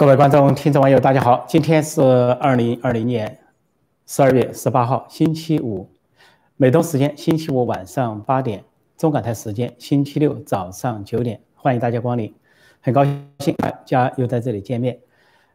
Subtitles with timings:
[0.00, 1.44] 各位观众、听众、网友，大家好！
[1.46, 2.00] 今天是
[2.40, 3.38] 二零二零年
[4.06, 5.90] 十二月十八号，星期五，
[6.56, 8.64] 美东时间星期五晚上八点，
[8.96, 12.34] 中港台时间星期六早上九点，欢迎大家光临，
[12.80, 13.04] 很高
[13.40, 14.98] 兴大家又在这里见面。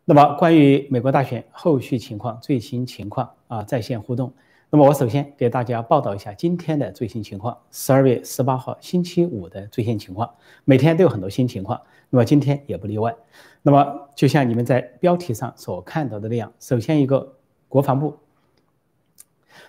[0.06, 4.32] 那么，关于美国大选后续情况、最新情况啊，在线互动。
[4.72, 10.30] 那么，我首先给大家报道一下今天的最新情况，十二月十八号星期五的最新情况。
[10.66, 13.16] 每天都有很多新情况，那么今天也不例外。
[13.62, 17.38] 那么，就像你们在标题上所看到的那样，首先一个
[17.70, 18.18] 国防部，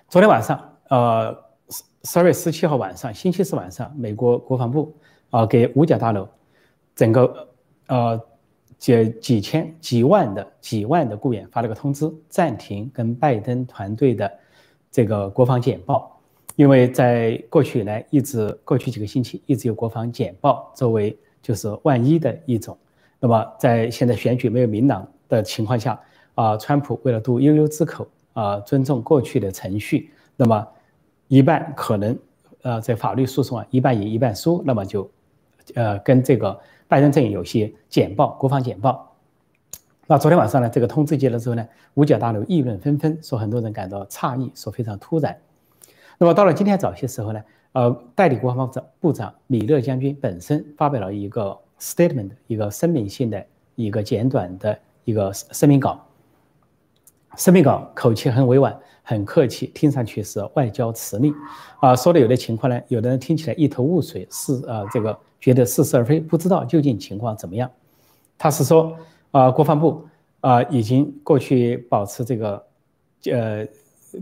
[0.09, 1.33] 昨天晚上，呃，
[1.69, 4.93] 十十二月十七号晚上，星期四晚上，美国国防部
[5.31, 6.27] 啊，给五角大楼
[6.95, 7.49] 整个
[7.87, 8.21] 呃
[8.79, 14.31] 几几千几万的几万的雇员发了个通知，暂停跟拜登团队的
[14.97, 16.19] 这个国防简报，
[16.55, 22.75] 因为在过去以来，一直过去几个星期，一直有国防简报作为就是万一的一种。
[23.21, 26.01] 那么，在现在选举没有明朗的情况下，
[26.35, 30.67] 啊，川普为了堵悠悠之口，啊，尊重过去的程序，那么
[31.29, 32.19] 一半可能，
[32.63, 35.11] 呃，在法律诉讼啊，一半赢一半输，那么就，
[35.75, 39.06] 呃，跟这个拜登阵营有些简报，国防简报。
[40.07, 45.37] 那昨天晚上呢，这个通知接了之后呢，五角大楼议论纷纷，说很多人感到诧异，说非常突然。
[46.19, 51.59] 那么到了今天早些时候呢，呃，代理国防部长部长米勒将军本身发表了一个。
[51.79, 56.03] statement 一个声明性的一个简短的一个声明稿，
[57.37, 61.35] 声明稿口气很委婉，很客气，听上去是外交辞令，
[61.81, 67.71] 啊，说的有的情况呢，有的人听起来一头雾水，是啊，这个觉得似是而非，不知道究竟情况怎么样。
[68.39, 68.97] 他是说，
[69.37, 70.03] 啊，国防部
[70.41, 72.67] 啊，已经过去保持这个，
[73.31, 73.67] 呃，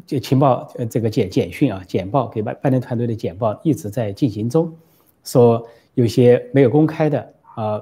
[0.05, 4.75] 这情报呃这个简简讯啊，简报给拜拜登团队的简报一直在进行中，
[5.23, 7.33] 说有些没有公开的。
[7.55, 7.81] 啊，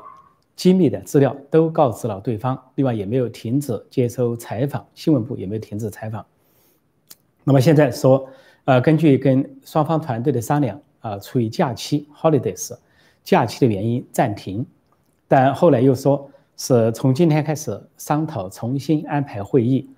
[0.54, 6.26] 机密的资料都告知了对方，另外也没有停止接受采访，新闻部也没有停止采访。
[7.42, 8.28] 那么现在说，
[8.66, 12.76] 呃，根据跟双方团队的商量，啊，出于假期 holidays，
[13.24, 14.66] 假期的原因暂停，
[15.26, 19.88] 但后来又说是从今天开始商讨重新安排会议，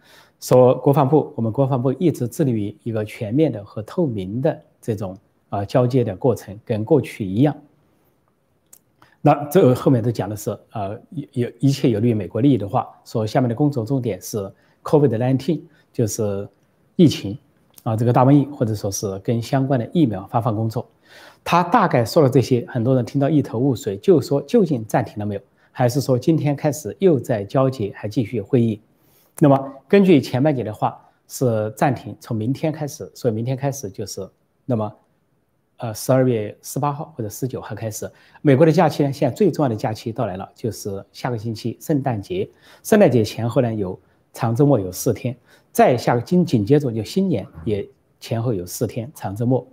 [0.40, 5.16] 说国防部，我们国防部一直致力于一个全面的和透明的这种
[5.48, 7.54] 啊交接的过程，跟过去一样。
[9.20, 11.00] 那这后面都讲的是，呃，
[11.32, 15.62] 有一切有利于美国利益的话，说下面的工作重点是 COVID-19，
[15.92, 16.46] 就是
[16.94, 17.38] 疫情
[17.84, 20.86] 啊，这个大瘟疫，或者说是跟相关的疫苗发放工作。
[21.42, 25.40] 他大概说了这些，很多人听到一头雾水，就说究竟暂停了没有，
[25.76, 28.80] 还是说今天开始又在交接，还继续会议？
[29.40, 34.26] 那么根据前半节的话是暂停，从明天开始，所以明天开始就是
[34.64, 34.90] 那么。
[35.78, 38.08] 呃，十二月十八号或者十九号开始，
[38.42, 42.48] 美国的假期呢，现在最重要的假期到来了，就是下个星期圣诞节。
[42.84, 44.00] 圣诞节前后呢，有
[44.32, 45.36] 长周末有四天，
[45.72, 47.86] 再下个紧紧接着就新年也
[48.20, 49.66] 前后有四天长周末。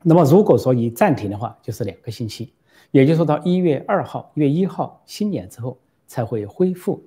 [0.00, 2.52] 那么如果说一暂停的话，就是两个星期，
[2.94, 7.02] 也就是说到一月二号、一月一号新年之后才会恢复。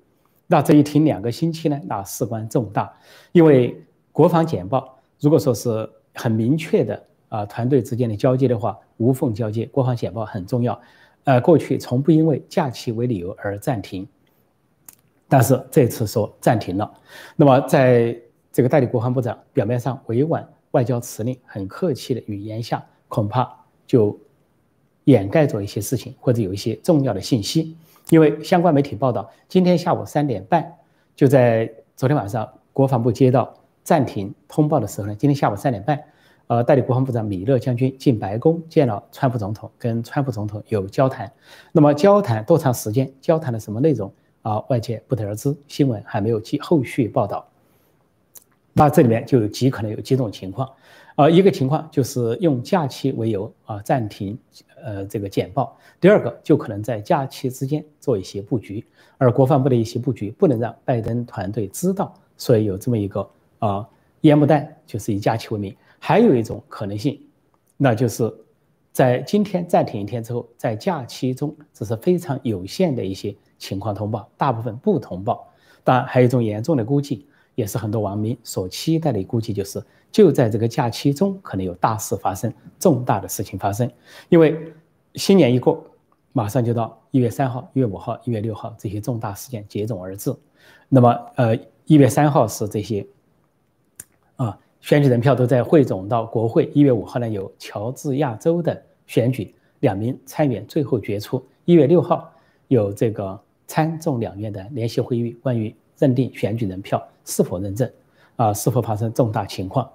[0.46, 2.94] 那这一停两个星期呢，那事关重大，
[3.32, 3.82] 因为
[4.12, 7.04] 国防简报如果说是很明确的。
[7.30, 10.80] 啊，团队之间的交接的话，无缝交接，国防简报很重要。
[11.26, 14.08] 呃，过去从不因为假期为理由而暂停，
[15.28, 16.90] 但是这次说暂停了。
[17.36, 18.18] 那么，在
[18.50, 23.54] 这个代理国防部长表面上委婉外交辞令、很客气的语言下，恐怕
[23.86, 24.18] 就
[25.08, 27.76] 掩盖着一些事情，或者有一些重要的信息。
[28.10, 30.74] 因为相关媒体报道，今天下午三点半，
[31.16, 33.54] 就在昨天晚上国防部接到
[33.84, 35.98] 暂停通报的时候呢，今天下午三点半。
[36.48, 41.30] 呃，代理国防部长米勒将军进白宫见了川普总统，跟川普总统有交谈。
[41.74, 43.12] 那么交谈多长时间？
[43.20, 44.60] 交谈的什么内容啊？
[44.70, 47.46] 外界不得而知，新闻还没有继后续报道。
[48.72, 50.70] 那这里面就有极可能有几种情况，
[51.18, 54.38] 呃，一个情况就是用假期为由啊暂停
[54.84, 58.86] 呃这个简报；第二个就可能在假期之间做一些布局，
[59.18, 63.28] 而国防部的一些布局不能让拜登团队知道，所以有这么一个
[63.58, 63.90] 啊
[64.22, 65.76] 烟幕弹，就是以假期为名。
[65.98, 67.20] 还有一种可能性，
[67.78, 68.32] 那就是
[68.92, 75.52] 在今天暂停一天之后，在假期中只是非常有限的一些情况通报，大部分不通报。
[75.84, 77.26] 当然，还有一种严重的估计，
[77.56, 79.82] 也是很多网民所期待的估计，就是
[80.12, 83.90] 就在这个假期中可能有大事发生，重大的事情发生。
[84.30, 84.74] 因为
[85.16, 85.84] 新年一过，
[86.34, 90.36] 马上就到一月三号、一月五号、一月六号这些重大事件接踵而至。
[90.90, 93.06] 那么，呃，一月三号是这些
[94.36, 94.58] 啊。
[94.80, 96.72] 选举人票都在汇总到国会。
[96.74, 101.44] 一月五号呢，有乔治亚州的选举，两名参议员最后决出。
[101.66, 102.32] 一月六号
[102.68, 107.92] 有这个参众两院的联席会议关于认定选举人票是否认证，
[108.38, 109.90] 啊，是否发生重大情况，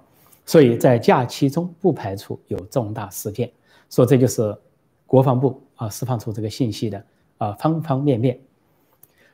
[0.45, 3.51] 所以在假期中不排除有重大事件。
[3.89, 4.55] 所以这就是
[5.05, 7.05] 国防部啊释放出这个信息的
[7.37, 8.39] 啊方方面面。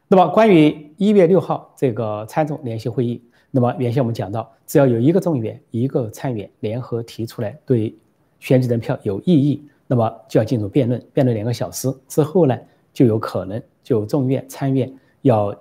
[0.08, 7.96] 那么关于一月六号这个参众联席会议，那么原先我们讲到，只要有一个众议员、一个参议员联合提出来对
[8.40, 12.58] 选举人票有异议，那么就要进入辩论，辩论两个小时之后呢，
[12.92, 14.92] 就有可能就众院、参院
[15.22, 15.56] 要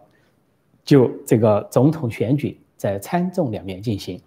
[0.83, 4.21] 就这个总统选举在参众两院进行，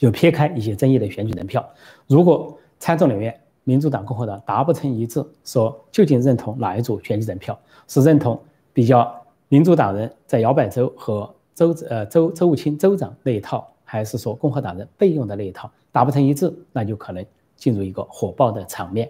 [0.00, 1.64] 就撇开一些争议的选举人票，
[2.08, 3.32] 如果参众两院。
[3.62, 7.56] 民主党、共和党达不成一致，说究竟认同哪一组选举人票？
[7.86, 8.42] 是认同
[8.72, 9.14] 比较
[9.48, 15.70] 民主党人在摇摆州和州呃州州务卿州长那一套，还是说共和党人备用的那一套？
[15.92, 17.24] 达不成一致，那就可能
[17.54, 19.08] 进入一个火爆的场面。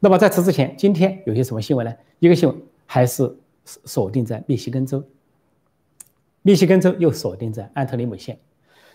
[0.00, 1.94] 那么在此之前，今天有些什么新闻呢？
[2.18, 3.32] 一个新闻还是
[3.64, 5.02] 锁定在密西根州，
[6.42, 8.36] 密西根州又锁定在安特里姆县。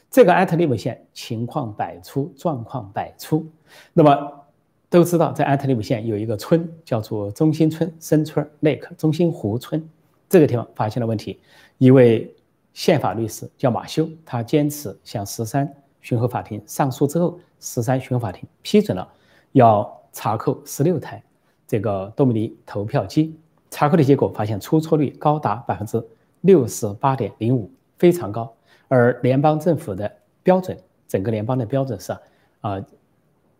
[0.10, 3.46] 这个安特利姆县情况百出，状况百出。
[3.94, 4.42] 那么。
[4.88, 9.84] 都知道，在安特利姆县有一个村叫做中心村 （Central Lake） 中心湖村，
[10.30, 11.38] 这个地方发现了问题。
[11.80, 12.34] 一位
[12.72, 15.70] 宪法律师叫马修，他坚持向十三
[16.00, 19.06] 巡回法庭上诉之后，十三巡回法庭批准了，
[19.52, 21.22] 要查扣十六台
[21.68, 23.38] 这个多米尼投票机。
[23.72, 26.02] 查扣的结果发现出错率高达百分之
[26.42, 28.55] 六十八点零五，非常高。
[28.88, 30.12] 而联邦政府的
[30.44, 30.78] 标准，
[31.08, 32.16] 整个联邦的标准是
[32.62, 32.84] 啊。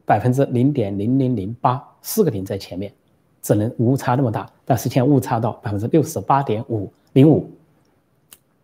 [0.08, 2.94] 百分之零点零零零八，四个零在前面，
[3.42, 7.50] 只能误差那么大，但实现误差到百分之六十八点五零五。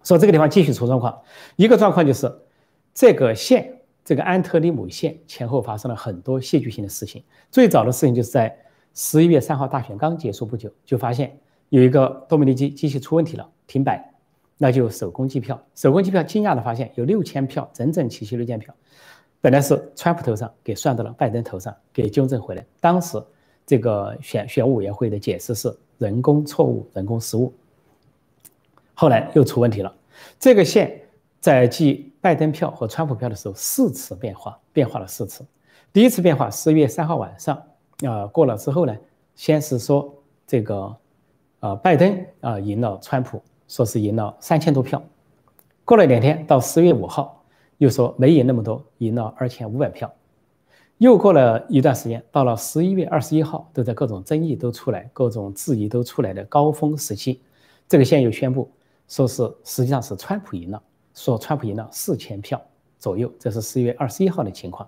[0.03, 1.19] 说这个地方继续出状况，
[1.55, 2.31] 一个状况就是
[2.93, 3.75] 这个县，
[4.05, 7.23] 这个安特里姆县前后发生了很多戏剧性的事情。
[7.49, 8.55] 最早的事情就是在
[8.93, 11.35] 十一月三号大选刚结束不久，就发现
[11.69, 14.10] 有一个多米尼基机器出问题了，停摆，
[14.63, 18.71] 那就手工计票，手工计票，惊讶的发现有六千票整整齐齐六千票。
[19.41, 22.63] 本来是川普头上，给算到了拜登头上，给纠正回来。
[22.79, 23.19] 当时
[23.65, 27.51] 这个选选务委员会的解释是人工错误、人工失误。
[28.93, 29.91] 后来又出问题了，
[30.37, 31.01] 这个线
[31.39, 35.43] 在计拜登票和川普票的时候四次变化，变化了四次。
[35.91, 37.59] 第一次变化十一月三号晚上，
[38.05, 38.95] 啊过了之后呢，
[39.33, 40.13] 先是说
[40.45, 40.95] 这个，
[41.61, 45.01] 呃拜登啊赢了川普，说是赢了三千多票。
[45.85, 47.37] 过了两天，到十月五号。
[47.77, 50.13] 又说没赢那么多，赢了二千五百票。
[50.99, 57.41] 又过了一段时间，到了十一月二十一号，都在各种争议都出来、各种质疑都出来的高峰时期，
[57.87, 58.69] 这个县又宣布
[59.07, 60.79] 说是实际上是川普赢了，
[61.15, 62.61] 说川普赢了四千票
[62.99, 63.33] 左右。
[63.39, 64.87] 这是十一月二十一号的情况。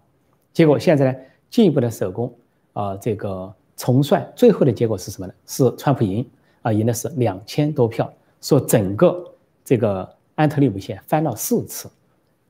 [0.51, 1.17] 结果现在呢，
[1.49, 2.31] 进一步的手工
[2.73, 5.33] 啊，这个重算，最后的结果是什么呢？
[5.47, 6.23] 是川普赢
[6.61, 8.13] 啊，赢的是两千多票。
[8.43, 9.33] 说整个
[9.65, 11.89] 这个安特利姆县翻了四次。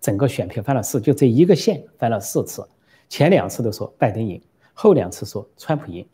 [0.02, 2.62] 整个选票翻了四，就这一个县翻了四次，
[3.08, 4.42] 前两次都说拜登赢，
[4.74, 6.06] 后两次说川普赢，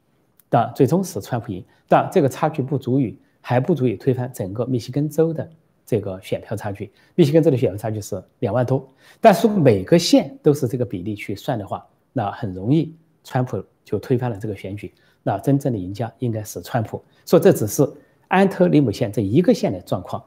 [0.48, 5.50] 但最终是川普赢，但这个差距不足以，还不足以推翻整个密西根州的
[5.88, 6.92] 这个选票差距。
[7.16, 8.88] 密西根州的选票差距是两万多，
[9.20, 11.84] 但是每个县都是这个比例去算的话，
[12.14, 14.94] 那很容易川普就推翻了这个选举，
[15.24, 17.04] 那真正的赢家应该是川普。
[17.26, 17.92] 说这只是
[18.30, 20.24] 安特里姆县这一个县的状况。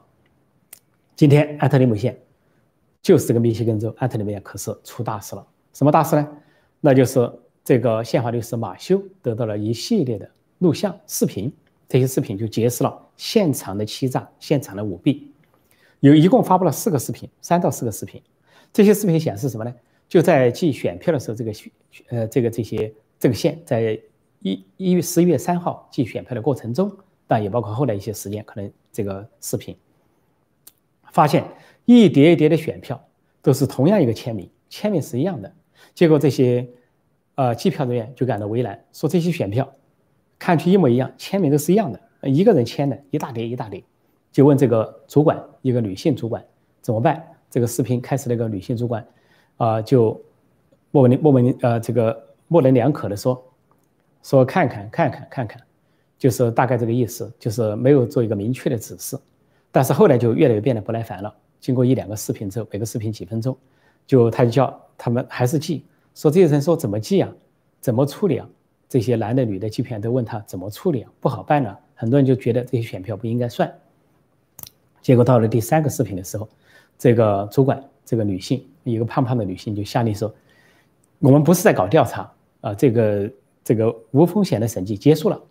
[1.15, 2.17] 今天安特里姆县。
[3.01, 6.25] 就是这个密歇根州安特里面可是出大事了，什么大事呢？
[6.79, 7.29] 那就是
[7.61, 11.51] 这个宪法律师马修得到了一系列的录像视频，
[11.89, 15.33] 这些视频就揭示了现场的欺诈、现场的舞弊。
[15.99, 18.21] 有一共发布了四个视频，三到四个视频。
[18.71, 19.75] 这些视频显示什么呢？
[20.07, 21.69] 就在计选票的时候，这个选
[22.07, 23.99] 呃这个这些这个县在
[24.39, 26.89] 一一月十一月三号计选票的过程中，
[27.33, 29.75] 但也包括后来一些时间，可能这个视频
[31.11, 31.43] 发现。
[31.85, 32.97] 一叠一叠的选票
[33.41, 35.53] 都是同样一个签名，签名是一样的。
[35.93, 36.65] 结果这些
[37.35, 39.69] 呃计票人员就感到为难，说这些选票
[40.39, 41.99] 看去一模一样，签名都是一样的，
[42.29, 43.83] 一个人签的一大叠一大叠，
[44.31, 46.41] 就问这个主管，一个女性主管
[46.81, 47.21] 怎么办？
[47.49, 49.05] 这个视频开始，那个女性主管
[49.57, 50.17] 啊就
[50.91, 53.43] 模棱模棱呃这个模棱两可的说
[54.21, 55.61] 说看看看看看看，
[56.23, 59.19] 就是大概这个意思，就是没有做一个明确的指示。
[59.73, 61.35] 但是后来就越来越变得不耐烦了。
[61.59, 63.57] 经过一两个视频之后，每个视频几分钟，
[64.07, 65.83] 就他就叫他们还是记，
[66.15, 67.29] 说这些人说怎么记啊，
[67.81, 68.47] 怎么处理啊？
[68.87, 71.77] 这些男的女的基本上都问他怎么处理啊，不好办了。
[71.93, 73.69] 很多人就觉得这些选票不应该算。
[75.01, 76.47] 结果到了第三个视频的时候，
[76.97, 80.33] 这个主管这个女性，一个胖胖的女性就下令说
[81.19, 85.41] ：“我们不是在搞调查啊，这个这个无风险的审计结束了，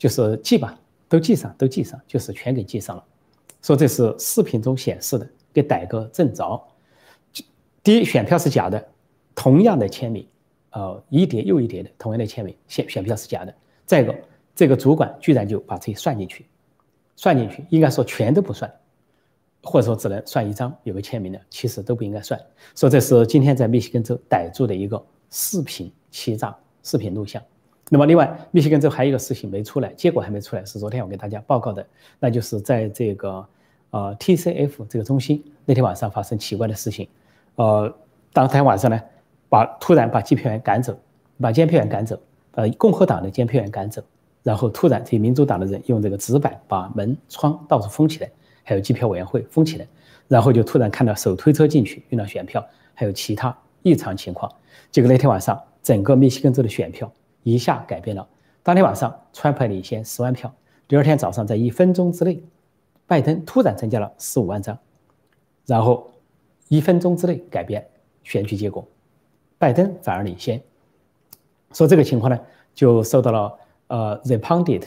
[0.00, 0.80] 就是记吧，
[1.10, 3.04] 都记上，都记上，就是全给记上了。
[3.60, 6.58] 说这是视频中显示的，给逮个正着。
[7.82, 8.88] 第一，选票是假的，
[9.34, 10.26] 同样的签名，
[10.70, 13.54] 呃，一叠又一叠的同样的签名，选选票是假的。
[13.84, 14.14] 再一个，
[14.54, 16.46] 这个主管居然就把这算进去，
[17.14, 18.72] 算进去，应该说全都不算，
[19.62, 22.40] 或者说只能算一张有个签名的，其实都不应该算。
[22.74, 27.42] 说这是今天在密西根州逮住的一个视频欺诈视频录像。
[27.92, 31.84] 那么，另外，密歇根州还有一个事情没出来，结果还没出来，是昨天我给大家报告的，
[32.20, 33.44] 那就是在这个
[33.90, 37.08] 呃 TCF 这个中心那天晚上发生奇怪的事情，
[37.56, 37.92] 呃，
[38.32, 39.00] 当天晚上呢，
[39.48, 40.96] 把突然把计票员赶走，
[41.40, 42.16] 把监票员赶走，
[42.52, 44.00] 呃，共和党的监票员赶走，
[44.44, 48.30] 然后突然这些民主党的人用这个纸板把门窗到处封起来，
[48.62, 49.86] 还有计票委员会封起来，
[50.28, 54.48] 然后就突然看到手推车进去运到选票，还有其他异常情况，
[54.92, 57.10] 结果那天晚上整个密歇根州的选票。
[57.42, 58.26] 一下改变了。
[58.62, 60.52] 当天晚上，川普领先十万票。
[60.86, 62.42] 第二天早上，在一分钟之内，
[63.06, 64.78] 拜登突然增加了十五万张，
[65.66, 66.10] 然后
[66.68, 67.88] 一分钟之内改变
[68.22, 68.86] 选举结果，
[69.56, 70.60] 拜登反而领先。
[71.72, 72.38] 说这个情况呢，
[72.74, 74.84] 就受到了呃 The Pundit，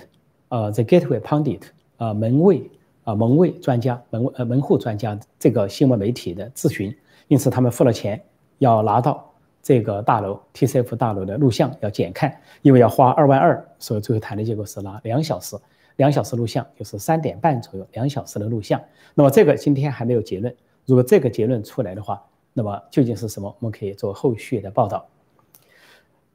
[0.50, 1.62] 呃 The Gateway Pundit，
[1.98, 2.70] 呃门卫
[3.06, 6.96] 啊门卫专家门呃门户专家这个新闻媒体的咨询，
[7.28, 8.24] 因此他们付了钱
[8.60, 9.33] 要拿到。
[9.64, 15.56] 这个大楼 TCF 大楼的录像要检看，因为要花二万二，所以最后谈的结果是拿两小时，
[15.96, 18.80] 两小时录像就是三点半左右，两小时的录像。
[19.16, 20.54] 那么这个今天还没有结论，
[20.86, 23.48] 如果这个结论出来的话，那么究竟是什么？
[23.60, 25.08] 我们可以做后续的报道。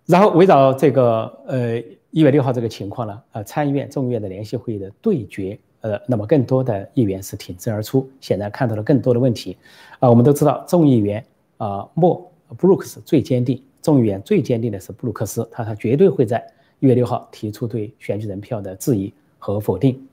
[0.06, 1.78] 然后围绕这个呃
[2.11, 9.58] 一月六号这个情况呢，呃参议院众议院的联席会议的对决，呃那么更多的议员是挺身而出，显然看到了更多的问题。
[9.99, 11.23] 啊，我们都知道众议员
[11.58, 12.26] 啊莫。
[12.57, 16.45] 布鲁克斯最坚定，众议员最坚定的是布鲁克斯，他他绝对会在
[16.81, 20.07] 一月六号提出对选举人票的质疑和否定。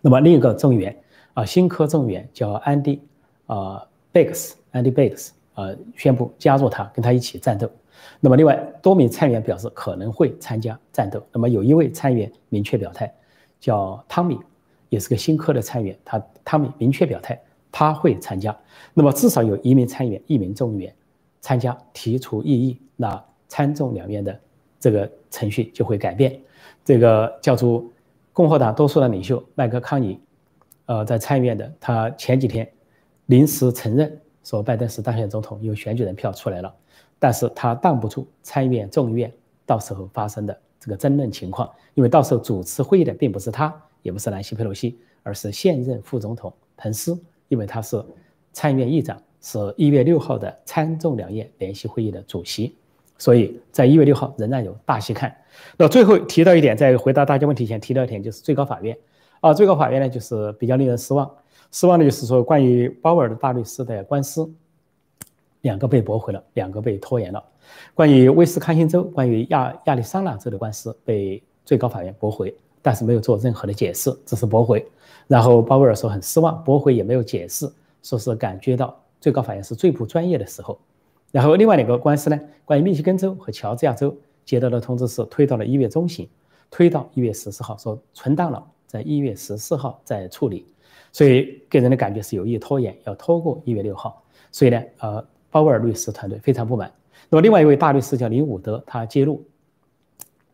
[0.00, 0.96] 那么另一个众议员
[1.34, 3.00] 啊，新科众议员叫安迪
[3.46, 7.70] 啊贝克斯，安迪贝克斯啊宣布加入他，跟他一起战斗。
[8.20, 11.24] 那么另外多名参议员表示可能会参加战斗。
[11.32, 13.12] 那么有一位参议员明确表态，
[13.58, 14.38] 叫汤米，
[14.88, 17.40] 也是个新科的参议员，他汤米明确表态
[17.72, 18.56] 他会参加。
[18.94, 20.94] 那么至少有一名参议员，一名众议员。
[21.48, 24.38] 参加提出异议，那参众两院的
[24.78, 26.38] 这个程序就会改变。
[26.84, 27.82] 这个叫做
[28.34, 30.20] 共和党多数的领袖麦克康尼，
[30.84, 32.70] 呃，在参议院的他前几天
[33.26, 36.70] 临时承认说拜登是当选总统，有选举人票出来了，
[37.18, 39.32] 但是他挡不住参议院众议院
[39.64, 48.04] 到时候发生的这个争论情况，因为到时候主持会议的并不是他，也不是南希佩洛西，而是现任副总统彭斯，因为他是
[48.52, 49.18] 参议院议长。
[49.40, 52.74] 是一月六号的参众两院联席会议的主席，
[53.16, 55.34] 所以在一月六号仍然有大戏看。
[55.76, 58.96] 那最后提到一点，在回答大家问题前提到一点，就是最高法院
[59.40, 61.30] 啊，最高法院呢就是比较令人失望。
[61.70, 64.50] 失望的就是说，关于鲍威尔的大律师的官司，
[65.60, 67.44] 两个被驳回了，两个被拖延了。
[67.94, 74.84] 关于威斯康星州、关于亚亚利桑那州的官司被最高法院驳回，但是没有做任何的解释，只是驳回。
[75.26, 77.70] 然后鲍威尔说很失望，驳回也没有解释，
[78.02, 78.98] 说是感觉到。
[79.20, 80.78] 最高法院是最不专业的时候，
[81.30, 86.28] 然后另外两个官司呢，关于密西根州和乔治亚州接到的通知是推到了一月中旬，
[86.70, 90.66] 推到一月十四号，说存档了，在一月十四号再处理，
[91.12, 94.22] 所以给人的感觉是有意拖延，要拖过一月六号。
[94.50, 96.90] 所以呢，呃，鲍威尔律师团队非常不满。
[97.28, 99.44] 那么另外一位大律师叫林伍德，他揭露，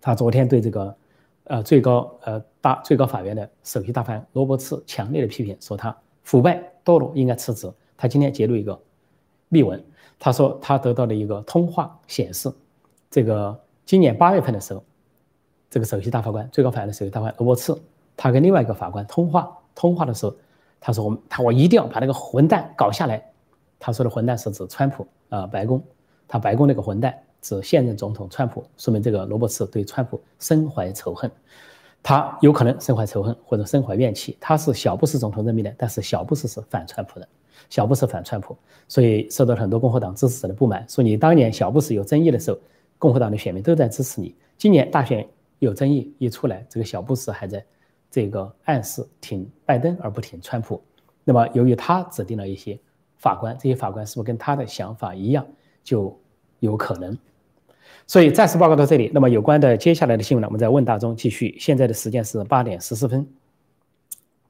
[0.01, 0.97] 他昨天对这个，
[1.45, 7.71] 呃，最高呃大最高法院的首席大法官罗伯茨强烈的批评，说他腐败堕落，应该辞职。
[8.05, 8.79] 他今天揭露一个
[9.49, 9.83] 秘闻，
[10.19, 12.53] 他说他得到了一个通话显示，
[13.11, 14.85] 这个今年八月份的时候，
[15.71, 17.81] 这个首席大法官、最高法院的首席大法官罗伯茨，
[18.15, 20.37] 他跟另外一个法官通话，通话的时候，
[20.79, 23.25] 他说我们他我一定要把那个混蛋搞下来。
[23.79, 25.83] 他说的混蛋是指川普啊，白宫，
[26.29, 31.31] 他白宫那个混蛋指现任总统川普，说明这个罗伯茨对川普深怀仇恨，
[32.03, 34.37] 他有可能深怀仇恨或者深怀怨气。
[34.39, 37.27] 他是小布什总统任命的，但是小布什是反川普的。
[37.71, 38.57] 小布什反川普，
[38.89, 42.59] 所以受到很多共和党支持者的不满，说你当年小布什有争议的时候，
[42.99, 44.35] 共和党的选民都在支持你。
[44.57, 45.27] 今年大选
[45.59, 47.65] 有争议一出来，这个小布什还在
[48.11, 50.83] 这个暗示挺拜登而不挺川普。
[51.25, 52.79] 那么由于他指定了一些
[53.17, 55.47] 法官，这些法官是不是跟他的想法一样，
[55.83, 56.17] 就
[56.61, 57.17] 有可能。
[58.07, 59.11] 所以暂时报告到这里。
[59.15, 61.57] 那么有关的接下来的新闻呢，我们在问答中继续。
[61.59, 63.27] 现在的时间是八点十四分。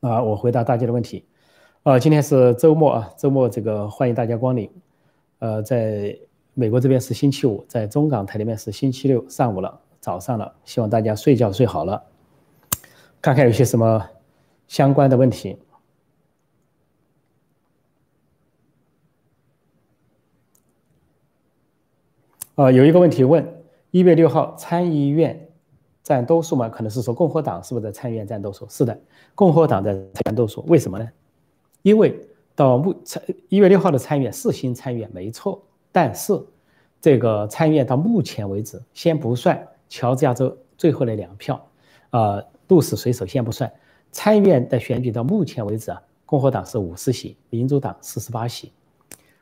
[0.00, 1.24] 啊，我回答大家的问题。
[1.84, 4.70] 啊，今天是周末啊，周末这个欢迎大家光临。
[5.38, 6.18] 呃，在
[6.54, 12.02] 美国这边是星期五，在中港台那边是星期六上午了，早上了，希望大家睡觉睡好了。
[13.20, 14.02] 看看有些什么
[14.66, 15.58] 相关的问题。
[22.54, 23.46] 呃，有一个问题问：
[23.90, 25.50] 一月六号参议院
[26.02, 26.66] 占多数吗？
[26.66, 28.66] 可能是说共和党是不是在参议院占多数？
[28.70, 28.98] 是的，
[29.34, 29.92] 共和党在
[30.24, 30.64] 占多数。
[30.66, 31.06] 为什么呢？
[31.84, 32.18] 因为
[32.54, 35.62] 到目参一月六号的参议院是新参议院没错，
[35.92, 36.32] 但是
[36.98, 41.62] 这个参议院到目前为止，先不算乔治亚州最后的两票，
[42.08, 43.70] 呃，鹿死谁手先不算，
[44.10, 48.72] 参议院的选举到目前为止啊，共和党是五十席，民主党四十八席。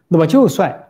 [0.09, 0.85] 那么就算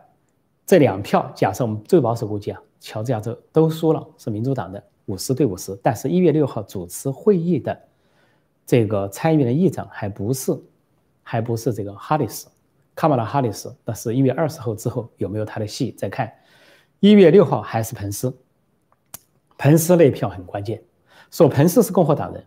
[0.65, 5.77] 这两票，假设我们最保守估计啊，乔治亚州都输了，是民主党的五十对五十。
[5.83, 7.79] 但是，一月六号主持会议的
[8.65, 10.51] 这个参议院的议长还不是，
[11.23, 12.47] 还不是这个哈里斯，
[12.93, 13.75] 卡马拉哈里斯。
[13.83, 16.31] 那是一月二十号之后有没有他的戏再看。
[16.99, 18.33] 一月六号还是彭斯，
[19.57, 20.81] 彭斯那票很关键。
[21.31, 22.45] 说彭斯是共和党人，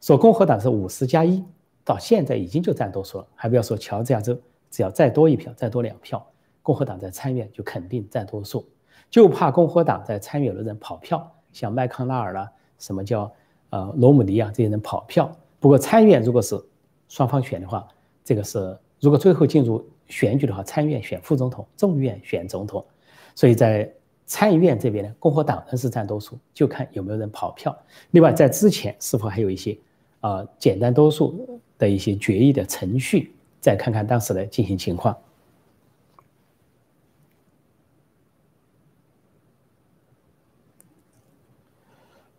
[0.00, 1.44] 说共和党是五十加一，
[1.84, 4.38] 到现在已经就占多数了，还不要说乔治亚州，
[4.70, 6.24] 只要再多一票，再多两票。
[6.62, 8.68] 共和党在参院就肯定占多数，
[9.10, 13.32] 就怕共和党在参院的人跑票，像麦康奈尔啦，什么叫
[13.70, 15.34] 呃罗姆尼啊这些人跑票。
[15.58, 16.62] 不过参院如果是
[17.08, 17.88] 双方选的话，
[18.28, 22.84] 这个是如果最后进入选举的话，参院选副总统，众院选总统，
[23.34, 23.90] 所以在
[24.26, 27.74] 参议院这边呢，共和党人是占多数，就看有没有人跑票。
[28.10, 29.78] 另外在之前是否还有一些
[30.20, 33.32] 啊简单多数的一些决议的程序，
[33.62, 35.16] 再看看当时的进行情况。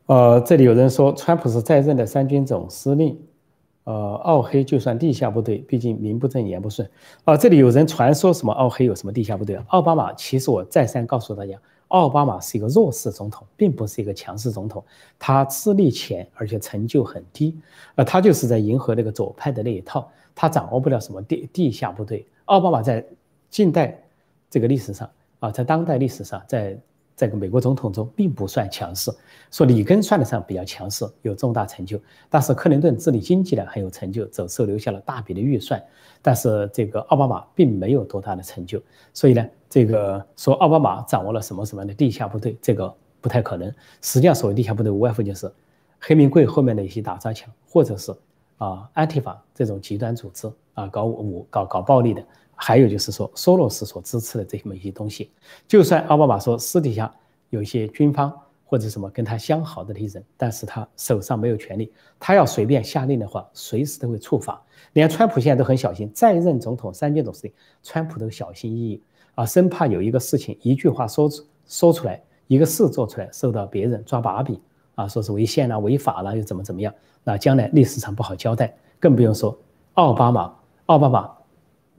[0.05, 3.19] 呃，这里有人说，川普是在任的三军总司令，
[3.89, 6.87] 呃，奥黑就算地下部队，毕竟名不正言不顺。
[7.23, 9.59] 啊，这里有人传说什么奥黑有什么地下部队？
[9.69, 14.83] 奥巴马其实我再三告诉大家，奥巴马是一个弱势总统，并不是一个强势总统，
[15.17, 17.57] 他资历浅，而且成就很低，
[17.95, 22.23] 呃，他就是在迎合那个左派的那一套，他掌握不了什么地地下部队。
[22.45, 23.03] 奥巴马在
[23.49, 23.99] 近代
[24.51, 25.09] 这个历史上
[25.39, 26.77] 啊，在当代历史上，在。
[27.19, 29.11] 这个美国总统中并不算强势，
[29.51, 31.99] 说里根算得上比较强势，有重大成就。
[32.29, 35.83] 但是克林顿治理经济呢很有成就，走时候留下了大笔的预算。
[36.21, 38.81] 但是这个奥巴马并没有多大的成就，
[39.13, 43.67] 所以呢，这个说奥巴马掌握了什么什么样的地下部队，这个不太可能。
[44.01, 45.51] 实际上，所谓地下部队无外乎就是
[45.99, 48.15] 黑名贵后面的一些打砸抢，或者是
[48.59, 52.23] 啊安提法这种极端组织啊搞武搞搞暴力的。
[52.61, 55.31] 还有就是说，索罗斯所支持的这么一些东西，
[55.65, 57.09] 就算奥巴马说私底下
[57.51, 64.61] 有一些军方或者什么跟他相好的那些人，但是他手上没有权利，他要随便下令的话，随时都会触法。
[64.91, 69.01] 连川普现在都很小心，在任总统、三届总司令，川普都小心翼翼
[69.35, 74.59] 啊，生怕有一个事情一句话说出说出来，一个事做出来，受到别人抓把柄
[74.95, 76.93] 啊，说是违宪了、违法了，又怎么怎么样，
[77.23, 78.75] 那将来历史上不好交代。
[78.99, 79.57] 更不用说
[79.93, 80.53] 奥巴马，
[80.87, 81.38] 奥巴马。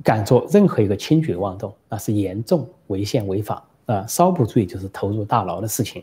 [0.02, 4.06] 敢做任何一个轻举妄动，那是严重违宪违法啊！
[4.06, 6.02] 稍不注意就是投入大牢的事情，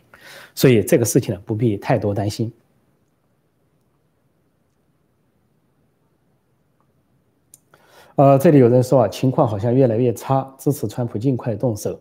[0.53, 2.51] 所以这个事情呢不必太多担心。
[8.15, 11.99] 呃，这里有人说啊，情况好像越来越差，支持川普尽快动手。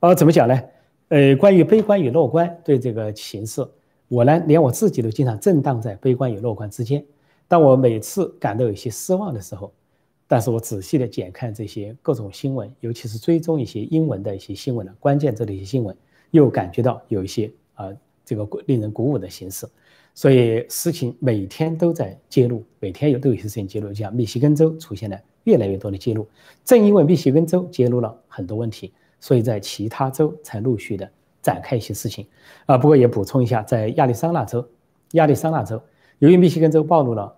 [0.00, 0.58] 呃，怎么讲呢？
[1.08, 3.66] 呃，关于悲观与乐观对这个形势，
[4.08, 7.04] 我呢连我自己都经常震荡在悲观与乐观之间。
[7.46, 9.72] 当我每次感到有些失望的时候，
[10.30, 15.96] 但是我仔细的检看这些各种新闻，尤其是追踪一些英文的一些新闻的，关键字的一些新闻，
[16.32, 17.88] 又感觉到有一些啊，
[18.26, 19.66] 这个令人鼓舞的形式。
[20.14, 26.28] 所以事情每天都在揭露，每天有都有些事情揭露，像密西根州出现了越来越多的揭露。
[26.62, 31.10] 正因为密西根州揭露了很多问题，所以在其他州才陆续的
[31.40, 32.26] 展开一些事情。
[32.66, 34.68] 啊，不过也补充一下，在亚利桑那州，
[35.12, 35.80] 亚利桑那州
[36.18, 37.34] 由于密西根州暴露了。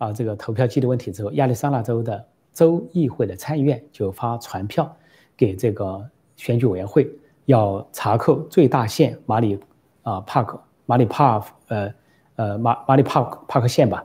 [0.00, 4.90] 啊，这个投票机的问题之后，亚利桑那州的州议会的参议院就发传票
[5.36, 6.02] 给这个
[6.36, 7.06] 选举委员会，
[7.44, 9.60] 要查扣最大县马里
[10.02, 11.94] 啊帕克马里帕呃
[12.36, 14.02] 呃马马里帕帕克县吧，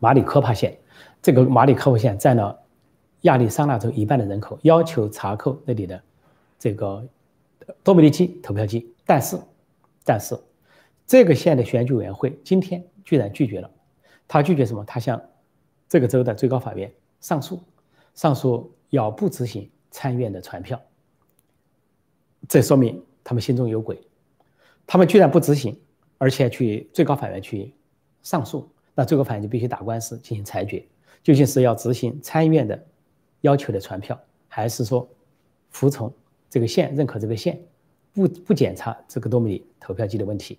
[0.00, 0.76] 马里科帕县，
[1.22, 2.54] 这个马里科帕县占了
[3.22, 6.02] 亚利桑那州一半的人口，要求查扣那里的
[6.58, 7.02] 这个
[7.82, 9.38] 多米尼基投票机，但是
[10.04, 10.38] 但是
[11.06, 13.70] 这个县的选举委员会今天居然拒绝了。
[14.28, 14.84] 他拒绝什么？
[14.84, 15.20] 他向
[15.88, 17.62] 这个州的最高法院上诉，
[18.14, 20.80] 上诉要不执行参议院的传票。
[22.48, 24.00] 这说明他们心中有鬼，
[24.86, 25.80] 他们居然不执行，
[26.18, 27.74] 而且去最高法院去
[28.22, 30.86] 上诉，那最高法院就必须打官司进行裁决，
[31.22, 32.86] 究竟是要执行参议院的
[33.40, 35.08] 要求的传票，还是说
[35.70, 36.12] 服从
[36.48, 37.60] 这个县认可这个县
[38.12, 40.58] 不不检查这个多米尼投票机的问题？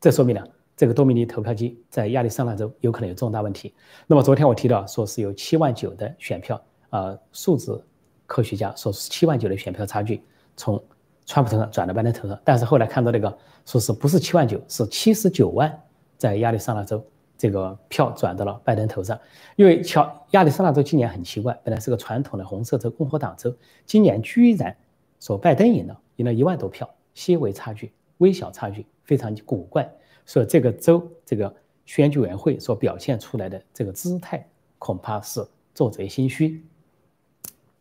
[0.00, 3.72] 这说明了这个多米尼投票机在亚利桑那州有可能有重大问题。
[4.06, 6.60] 那么昨天我提到说是有七万九的选票，
[6.90, 7.84] 啊，数字
[8.26, 10.22] 科学家说是七万九的选票差距
[10.56, 10.82] 从
[11.26, 15.82] 川普头上转到拜登头上，但是后来看到那个说是不是七万九，是七十九万
[16.18, 17.04] 在亚利桑那州
[17.38, 19.18] 这个票转到了拜登头上。
[19.56, 23.54] 因为乔亚利桑那州今年很奇怪，本来是个传统的红色州、共和党州，
[23.86, 24.76] 今年居然
[25.20, 29.90] 说拜登赢了，赢了一万多票，些微差距、微小差距，非常古怪。
[30.26, 34.46] 说这个州这个选举委员会所表现出来的这个姿态，
[34.78, 36.62] 恐怕是做贼心虚。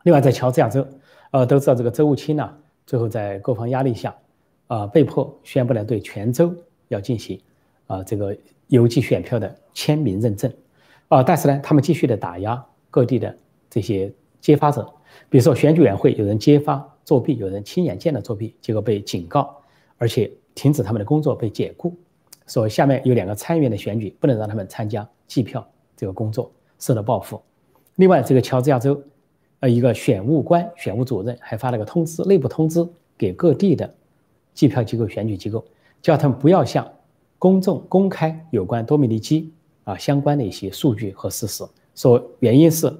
[0.03, 0.85] 另外，在乔治亚州，
[1.31, 4.13] 呃，都知道这个州务卿呢，最后在各方压力下，
[4.67, 6.53] 啊，被迫宣布了对全州
[6.89, 7.39] 要进行
[7.87, 8.35] 啊这个
[8.67, 10.51] 邮寄选票的签名认证，
[11.07, 13.33] 啊，但是呢，他们继续的打压各地的
[13.69, 14.83] 这些揭发者，
[15.29, 19.61] 比如说选举委员会有人揭发作弊，有人亲眼见了作弊，结果被警告，
[19.97, 21.95] 而且停止他们的工作，被解雇。
[22.47, 27.41] 说下面有两个参议员的选举不能让他们参加计票这个工作，受到报复。
[27.95, 29.01] 另外，这个乔治亚州，
[29.61, 32.85] 呃，一个选务官、选务主任还发了个通知，内部通知
[33.17, 33.93] 给各地的
[34.53, 35.63] 计票机构、选举机构，
[36.01, 36.91] 叫他们不要向
[37.39, 39.53] 公众公开有关多米尼基
[39.85, 41.63] 啊相关的一些数据和事实。
[41.95, 42.91] 说原因是，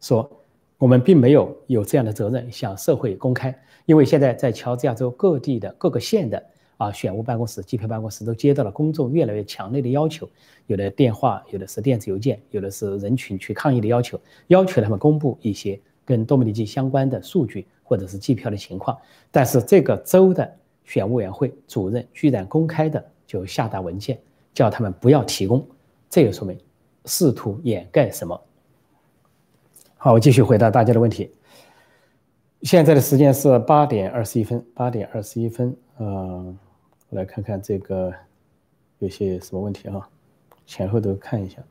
[0.00, 0.30] 说
[0.76, 6.40] 我们并没有有这样的责任向社会公开，因为现在在乔治亚州各地的各个县的。
[6.78, 10.28] 啊，选务办公室、计票办公室都接到了公众越来越强烈的要求，
[10.68, 18.96] 有的电话，有的是电子邮件，有的是人群去抗议的要求，要求他们公布一些跟多米尼基相关的数据或者是计票的情况。
[19.32, 20.48] 但是这个州的
[20.84, 24.16] 选务委员会主任居然公开的就下达文件，
[24.54, 25.66] 叫他们不要提供，
[26.08, 26.56] 这也说明
[27.06, 28.40] 试图掩盖什么。
[29.96, 31.28] 好，我继续回答大家的问题。
[32.62, 36.56] 现在的时间是八点二十一分，八点二十一分，嗯。
[37.10, 38.12] 我来看看这个
[38.98, 40.08] 有些什么问题啊？
[40.66, 41.62] 前后都看一下。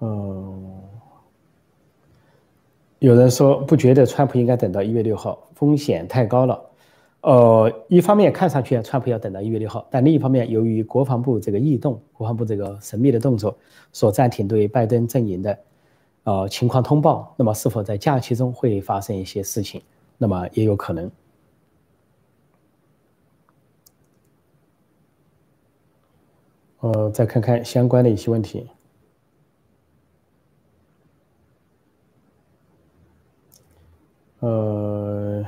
[0.00, 0.82] 嗯，
[2.98, 6.62] 有人说不觉得川普应该等到一月六号，风险太高了。
[7.22, 13.56] 呃，一方面看上去川普要等到一月六号，但另一方面，由于国防部这个异动，国防部这个神秘的动作，
[13.92, 15.58] 所暂停对拜登阵营的
[16.24, 19.82] 呃情况通报，那么是否在假期中会发生一些事情？
[20.18, 21.10] 那么也有可能。
[26.80, 28.70] 呃，再看看相关的一些问题。
[34.38, 35.44] 呃，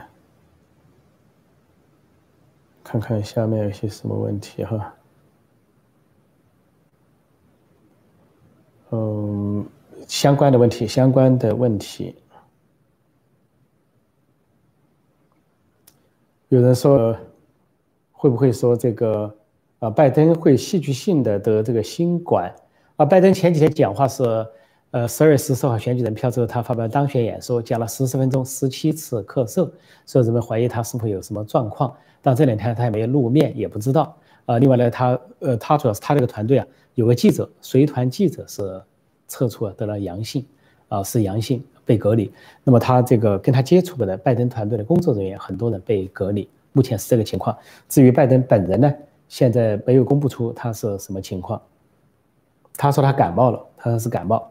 [2.82, 4.94] 看看下面有些什么问题哈。
[8.90, 9.64] 嗯，
[10.08, 12.16] 相关的问题，相关的问题。
[16.48, 17.16] 有人说，
[18.10, 19.39] 会不会说这个？
[19.80, 22.54] 啊，拜登会戏剧性的得这个新冠。
[22.96, 24.46] 啊，拜登前几天讲话是，
[24.90, 29.70] 呃，十二月十四号选举人票之后，他发表当选演说，讲了十四分钟，十七次咳嗽，
[30.04, 31.94] 所以人们怀疑他是否有什么状况。
[32.20, 34.14] 但这两天他也没有露面，也不知道。
[34.44, 38.82] 啊，另外呢，他，呃，他主要是他这个团队啊，有个记者，随团记者是
[39.28, 40.44] 测出了得了阳性，
[40.88, 42.30] 啊，是阳性被隔离。
[42.64, 47.56] 那么他这个跟他接触过的拜登团队的工作人员，很多人被隔离，目前是这个情况。
[47.88, 48.94] 至于拜登本人呢？
[49.30, 51.62] 现在没有公布出他是什么情况。
[52.76, 54.50] 他说他感冒了，他说是感冒。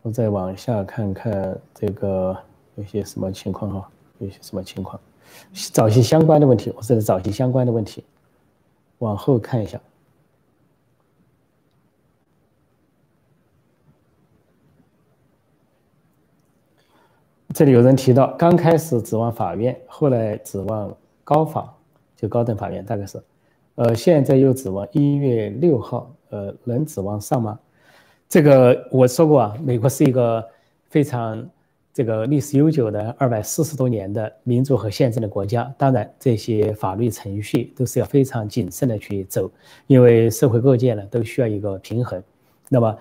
[0.00, 2.34] 我再往下看看这个
[2.76, 4.98] 有些什么情况哈，有些什么情况，
[5.52, 8.02] 找一些相关的问题，我这里找一些相关的问题，
[8.98, 9.78] 往后看一下。
[17.56, 21.74] 这里有人提到，刚开始指望法院，后来指望高法，
[22.14, 23.18] 就高等法院，大概是，
[23.76, 27.58] 呃，现在又指望一月六号，呃，能指望上吗？
[28.28, 30.46] 这个我说过啊，美国是一个
[30.90, 31.48] 非常
[31.94, 39.50] 这个历史悠久的二百四十多年的民主和宪政的国家，当然这些法律程序都是要非常谨慎的去走，
[39.86, 42.22] 因为社会各界呢都需要一个平衡。
[42.68, 42.94] 那么，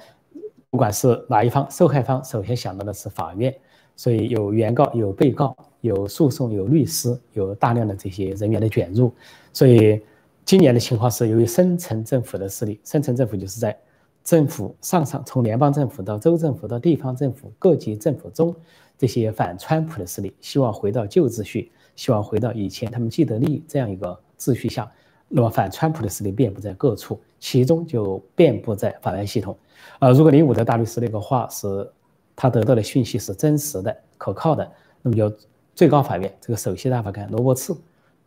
[0.70, 3.54] 不管是哪一方，受害方首先想到的是法院。
[3.96, 9.14] 所以有原告、有被告、有诉讼、有律师，有大量的这些人员的卷入。
[9.54, 10.02] 所以
[10.44, 13.78] 今年的情况是，由于深层政府的势力，深层政府就是在
[14.24, 18.54] 政府上上，从联邦政府到州政府到地方政府各级政府中，
[18.98, 24.92] 这些反川普的势力希望回到旧秩序，希望回到以前他们既得利益这样一个秩序下。
[25.30, 29.58] 那么反川普的势力遍布在各处，其中就遍布在法院系统。
[30.00, 31.90] 呃，如果林伍德大律师那个话是。
[32.36, 34.72] 他得到的讯息是真实的、可靠的，
[35.02, 35.32] 那么就
[35.74, 37.76] 最高法院这个首席大法官罗伯茨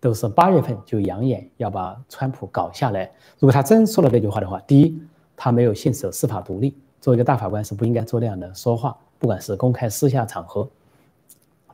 [0.01, 3.11] 都是八月份就扬言要把川普搞下来。
[3.38, 5.01] 如果他真说了这句话的话，第一，
[5.37, 10.68] 他没有信守司法独立，作为一个大法官是不应该做那样的说话，不管是公开私下场合。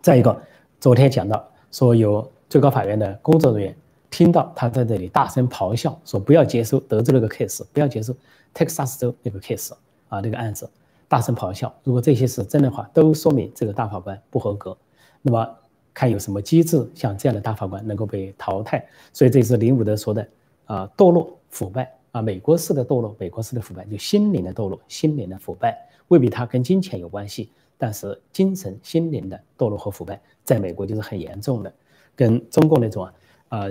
[0.01, 0.41] 再一个，
[0.81, 3.77] 昨天讲到说有最高法院的工作人员
[4.11, 8.15] 听到他在这里大声咆哮，说不要接受德州那个 case，不要接受
[8.55, 9.73] Texas 州那个 case
[10.09, 10.69] 啊，这个案子。
[11.15, 11.73] 大声咆哮！
[11.85, 14.77] 如果这些是真的话，都说明这个大法官不合格。
[15.23, 15.49] 那么，
[15.93, 18.85] 看有什么机制，像这样的大法官能够被淘汰。
[19.13, 20.29] 所以，这是林伍德说的
[20.65, 31.73] 啊，堕落、腐败啊，美国式的堕落，美国式的腐败，就心灵的堕落，心灵的腐败，未必它跟金钱有关系，但是精神、心灵的堕落和腐败，在美国就是很严重的，
[32.17, 33.09] 跟中共那种
[33.51, 33.71] 啊，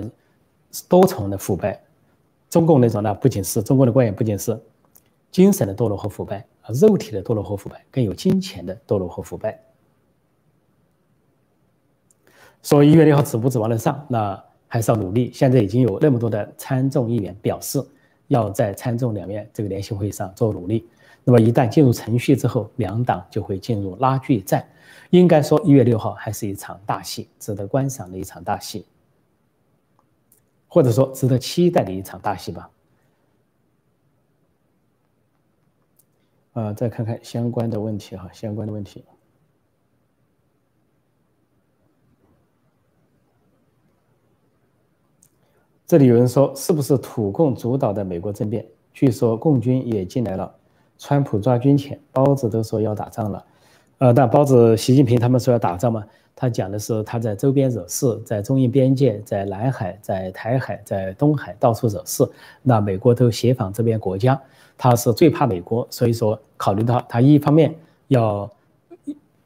[0.88, 1.78] 多重的腐败，
[2.48, 4.58] 中共那种呢，不仅是中共的官员，不仅是
[5.30, 6.42] 精神的堕落和腐败。
[6.64, 9.60] 啊，肉体的堕落和腐败，更有金钱的堕落和腐败。
[12.62, 14.06] 说一月六号指不指望得上？
[14.08, 15.30] 那还是要努力。
[15.32, 17.78] 现在已经有那么多的参众议员表示
[18.28, 20.88] 要在参众两院这个联席会议上做努力。
[21.22, 24.66] 那么一旦进入程序之后，两党就会进入拉锯战。
[25.10, 28.86] 应该说，一月六号还是一场大戏，值得观赏的一场大戏，
[30.66, 32.70] 或者说值得期待的一场大戏吧。
[36.54, 39.04] 啊，再看看相关的问题哈，相关的问题。
[45.84, 48.64] 这里有人说，是不是土共主导的美国政变？
[48.92, 50.54] 据说共军也进来了，
[50.96, 53.44] 川普抓军犬，包子都说要打仗了。
[53.98, 56.06] 呃，但包子、习近平他们说要打仗吗？
[56.36, 62.28] 他讲的是他在周边惹事，在中印边界、在南海、在台海、在东海到处惹事，
[62.62, 64.40] 那美国都协防这边国家。
[64.76, 67.72] 他是最怕美国，所以说考虑到他一方面
[68.08, 68.50] 要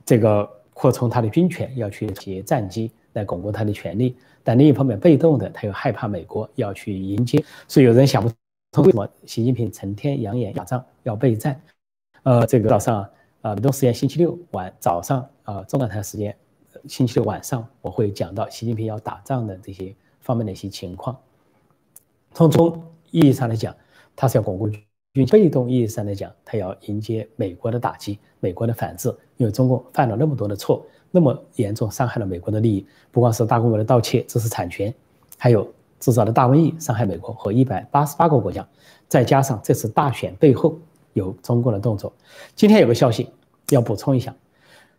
[0.06, 8.30] 这个扩充他的军权，要去接战机来巩固他的权力，但另一方面被动的他又害怕美国要去迎接，所以有人想不
[8.72, 11.60] 通为什么习近平成天扬言打仗要备战。
[12.22, 13.06] 呃，这个早上
[13.42, 16.34] 啊，美东时间星期六晚早上啊，中港台时间
[16.88, 21.16] 星期六晚上我会讲到习近平要打仗的这些方面的一些情况。
[22.32, 23.74] 从从意义上来讲，
[24.16, 24.82] 他是要巩固军。
[25.30, 34.94] 被动意义上来讲，他要迎接美国的打击，美国的反制，因为中共犯了那么多的错，那么严重伤害了美国的利益，不光是大规模的盗窃、知识产权，
[35.36, 38.66] 还有制造的大瘟疫伤害美国和一百八十八个国家，
[39.08, 40.78] 再加上这次大选背后
[41.14, 42.12] 有中共的动作。
[42.54, 43.28] 今天有个消息
[43.70, 44.32] 要补充一下，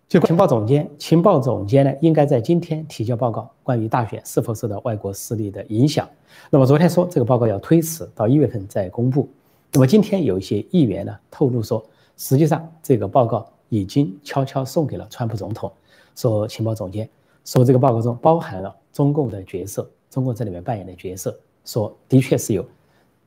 [0.10, 6.10] 就情报总监，情报总监呢应该在今天提交报告，关于大选是否受到外国势力的影响。
[6.50, 9.30] 那么昨天说这个报告要推迟到一月份再公布。
[9.72, 11.86] 那么今天有一些议员呢透露说，
[12.18, 15.72] 实际上这个报告已经悄悄送给了川普总统，
[16.16, 17.08] 说情报总监
[17.46, 22.66] 说这个报告中包含了中共的角色，中共在里面扮演的角色，说的确是有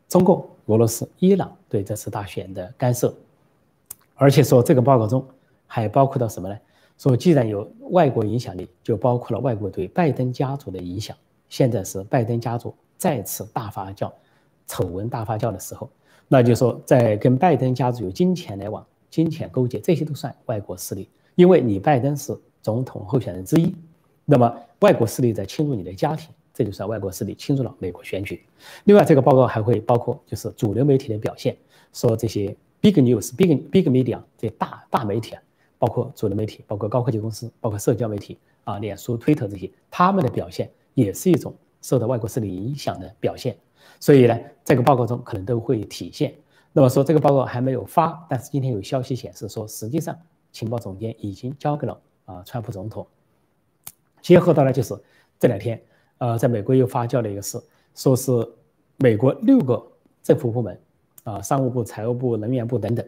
[0.08, 3.14] 中共、俄罗斯、伊朗对这次大选的干涉，
[4.16, 5.24] 而且说这个报告中
[5.68, 6.58] 还包括到什么呢？
[7.02, 11.16] 说既然有外国影响力，就包括了外国对拜登家族的影响。
[11.48, 14.08] 现在是拜登家族再次大发酵、
[14.68, 15.90] 丑闻大发酵的时候。
[16.28, 21.08] 那就是说，在跟拜登家族有金钱来往、金钱勾结，这些都算外国势力。
[21.34, 23.74] 因为你拜登是总统候选人之一，
[24.24, 28.44] 那么外国势力在侵入你的家庭，这就算外国势力侵入了美国选举。
[28.84, 31.56] 另外，这个报告还会包括就是主流媒体的表现，
[31.92, 35.42] 说这些 big news、big big media 这大大媒体啊，
[35.82, 43.56] 包括主流媒体、包括高科技公司、包括社交媒体啊，脸书、推特这些，他们的表现也是一种受到外国势力影响的表现。
[43.98, 46.32] 所以呢，这个报告中可能都会体现。
[46.72, 50.16] 那么说，这个报告还没有发，但是今天有消息显示说，实际上
[50.52, 53.04] 情报总监已经交给了啊川普总统。
[54.20, 54.94] 结合到呢，就是
[55.36, 55.82] 这两天，
[56.18, 57.60] 呃，在美国又发酵了一个事，
[57.96, 58.30] 说是
[58.98, 59.84] 美国六个
[60.22, 60.80] 政府部门，
[61.24, 63.04] 啊，商务部、财务部、能源部等等，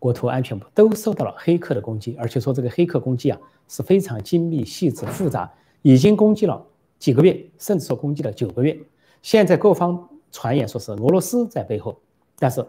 [0.00, 5.48] 国土安全部都受到了黑客的攻击，而且说这个黑客攻击啊是非常精密、细致、复杂，
[5.82, 6.60] 已经攻击了
[6.98, 8.76] 几个月，甚至说攻击了九个月。
[9.22, 10.08] 现在各方。
[10.32, 11.98] 传言说是俄罗斯在背后，
[12.38, 12.64] 但是，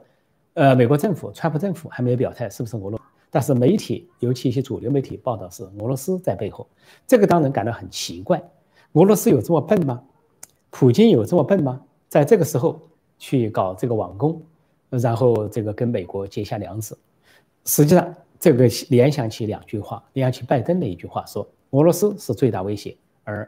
[0.56, 6.66] 呃，美国政府、川普政府还没有表态是不是俄罗，但是媒体，尤其一些主流媒体报道是俄罗斯在背后，
[7.06, 8.42] 这个当然感到很奇怪。
[8.94, 10.02] 俄罗斯有这么笨吗？
[10.72, 11.80] 普京有这么笨吗？
[12.10, 12.82] 在这个时候
[13.20, 14.42] 去搞这个网攻，
[14.90, 16.98] 然后这个跟美国结下梁子，
[17.66, 23.48] 实际上这个联想起两句话，联想起拜登的一句话说，俄罗斯是最大威胁，而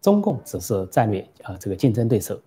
[0.00, 2.40] 中共只是战略啊这个竞争对手。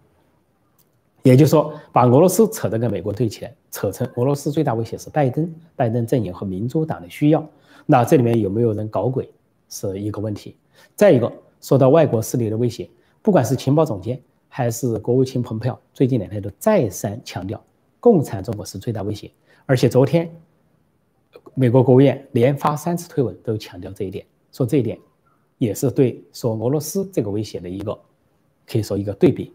[1.24, 7.48] 也就是说，把俄罗斯扯得跟美国对起来，扯成俄罗斯最大威胁是拜登、拜登阵营和民主党的需要，
[7.86, 9.32] 那这里面有没有人搞鬼
[9.70, 10.56] 是一个问题。
[10.96, 12.90] 再一个，说到外国势力的威胁，
[13.22, 17.64] 不管是情报总监还是国务卿蓬佩奥，最近两天都再三强调，
[18.00, 19.30] 共产中国是最大威胁。
[19.68, 20.28] 而且昨天，
[21.54, 24.98] 美国国务院连发三次推文，都强调这一点，说这一点
[25.58, 27.98] 也是对说俄罗斯这个威胁的一个
[28.68, 29.54] 可以说一个对比，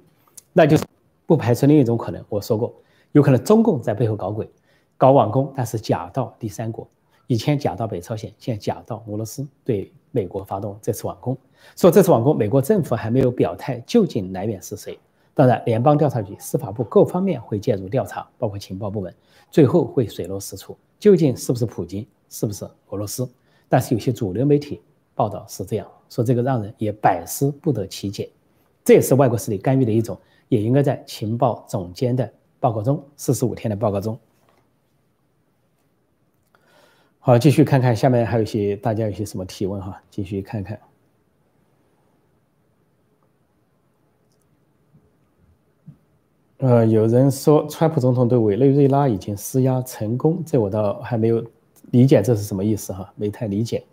[0.52, 0.84] 那就是
[1.26, 2.24] 不排除另一种可能。
[2.28, 2.74] 我说过，
[3.12, 4.48] 有可能中共在背后搞鬼，
[4.96, 6.86] 搞网攻，但是假到第三国。
[7.26, 11.36] 以前假到北朝鲜，现在假到俄罗斯对美国发动这次网攻。
[11.74, 14.96] 说这次网攻，美国政府还没有表态究竟来源是谁。
[15.34, 19.12] 当然，联邦调查局、司法部各方面会介入调查，包括情报部门，
[19.50, 23.28] 最后会水落石出，究竟是不是普京，是不是俄罗斯？
[23.68, 24.80] 但是有些主流媒体
[25.14, 28.30] 报道是这样说，这个让人也百思不得其解。
[28.84, 34.18] 这也是外国势力干预的一种，也应该在情报总监的报告中，四十五天的报告中。
[37.18, 40.78] 好，继续看看下面还有一些大家有些什么提问哈，继续看看。
[46.58, 51.44] 呃，有人说川普总统对委内瑞拉已经施压成功，这我倒还没有
[51.90, 53.84] 理解这是什么意思哈，没太理解。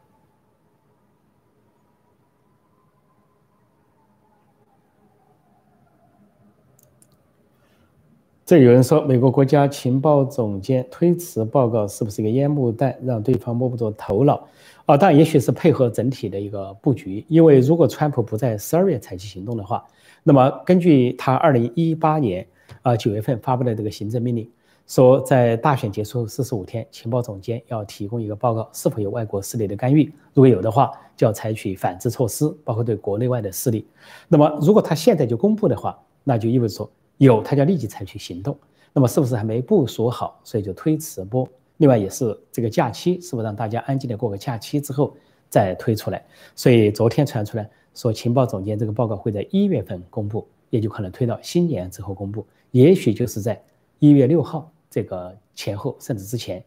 [8.46, 14.48] 这有人说，美国国家情报总监推迟报告是不是一个烟幕弹，让对方摸不着头脑？
[14.86, 17.26] 啊，当然，也许是配合整体的一个布局。
[17.28, 19.86] 因为如果川普不在十二月采取行动的话，
[20.24, 22.46] 那么根据他二零一八年
[22.82, 24.50] 啊九月份发布的这个行政命令，
[24.88, 30.06] 说在大选结束后四十五天，情报总监要提供一个报告，是否有外国势力的干预？
[30.34, 33.88] 如果有的话，就要采取反制措施，包括对国内外的势力。
[34.28, 36.90] 那么，如果他现在就公布的话，那就意味着说。
[37.18, 38.58] 有，他就要立即采取行动。
[38.92, 41.48] 那么是不是还没部署好，所以就推迟播？
[41.78, 45.16] 另外也是这个假期，是不是让大家安静的过个假期之后
[45.48, 46.24] 再推出来？
[46.56, 53.62] 所以昨天传出来说，情报总监这个报告会在一月份公布，也就可能推到新年之后公布，也许就是在
[54.00, 56.64] 一月六号这个前后，甚至之前，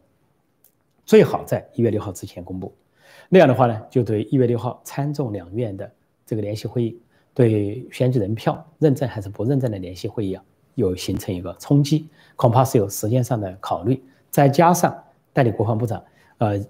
[1.05, 2.73] 最好在一月六号之前公布。
[3.29, 5.91] 那样的话呢，就对一月六号参众两院的
[6.25, 7.01] 这个联席会议。
[7.35, 10.45] 对选举人票认证还是不认证的联席会议啊，
[10.77, 14.01] 有形成一个冲击，恐怕是有时间上的考虑。
[14.31, 14.97] 再加上
[15.33, 16.01] 代理国防部长，
[16.39, 16.65] 呃，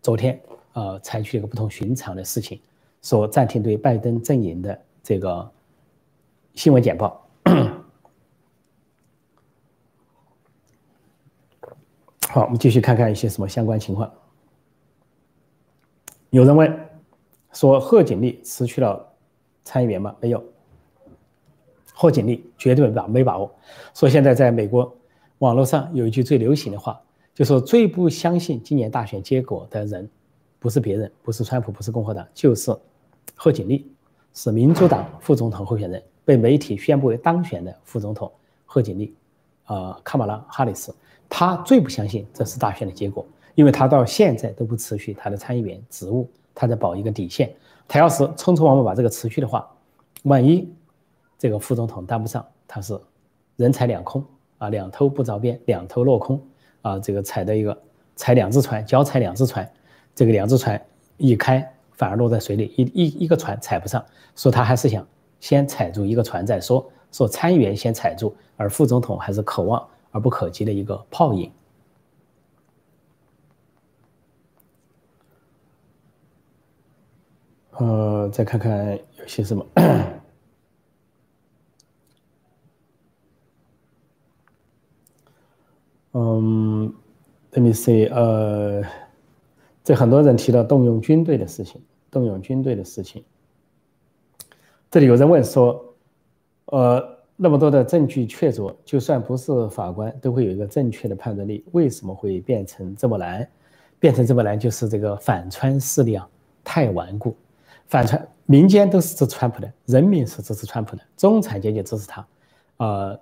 [0.00, 0.40] 昨天
[0.74, 2.60] 呃采取一个不同寻常的事情，
[3.02, 5.50] 说暂停对拜登阵营的这个
[6.56, 7.28] 新闻简报。
[12.28, 14.10] 好，我们继续看看一些什么相关情况。
[16.30, 16.88] 有人问
[17.52, 19.12] 说，贺锦丽辞去了。
[19.64, 20.16] 参议员吗？
[20.20, 20.42] 没有。
[21.92, 23.54] 贺锦丽绝对把没把握。
[23.94, 24.96] 说现在在美国
[25.38, 26.98] 网络上有一句最流行的话，
[27.34, 30.08] 就说最不相信今年大选结果的人，
[30.58, 32.74] 不是别人，不是川普，不是共和党，就是
[33.34, 33.90] 贺锦丽，
[34.32, 38.30] 是民主党副总统候选人，被媒体宣布为当选的副总统
[38.66, 39.14] 贺锦丽，
[39.64, 40.94] 啊，卡马拉哈里斯，
[41.28, 47.50] 他最不相信这是大选的结果，因为他到现在都不辞去他的参议员职务，他在保一个底线。
[47.88, 49.70] 他要是匆匆忙忙把这个辞去的话，
[50.24, 50.68] 万一
[51.38, 52.98] 这个副总统当不上，他是
[53.54, 54.24] 人财两空
[54.58, 56.42] 啊，两头不着边，两头落空
[56.82, 57.80] 啊，这个踩的一个
[58.16, 59.70] 踩两只船，脚踩两只船，
[60.16, 60.84] 这个两只船
[61.16, 65.06] 一开反而落在水里，一一一个船踩不上，说他还是想
[65.40, 71.50] 先踩住一个船再说，说参议员先踩住，而副总统还是可望而不可及的一个泡影。
[77.78, 79.66] 呃，再看看有些什么。
[86.18, 86.90] 嗯
[87.52, 88.82] ，Let me see，呃，
[89.84, 93.22] 这很多人提到动用军队的事情，动用军队的事情。
[94.96, 95.94] 这里有人问说，
[96.72, 97.06] 呃，
[97.36, 103.46] 那么多的证据确凿，就算不是法官，都会有一个正确的判断力，为什么会变成这么难？
[103.98, 106.26] 变成这么难，就是这个反川势力啊，
[106.64, 107.36] 太顽固。
[107.88, 112.26] 反川民间都是支持川普的，人民是支持川普的，中产阶级支持他，
[112.78, 113.20] 呃，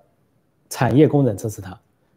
[0.70, 1.76] 产业工人支持他，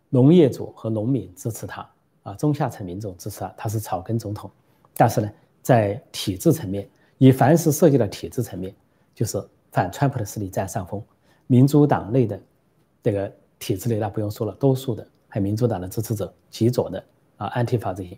[0.09, 1.89] 农业主和农民支持他，
[2.21, 4.51] 啊，中下层民众支持他，他是草根总统。
[4.95, 5.27] 但是呢，
[5.63, 6.87] 在体制层面，
[7.17, 8.71] 以凡是涉及到体制层面，
[9.17, 11.01] 就是反川普的势力占上风。
[11.47, 12.39] 民主党内的
[13.01, 17.03] 这个体制内，那不用说了，多数的还有民主党的支持者，极左的
[17.37, 18.15] 啊，安提法这些。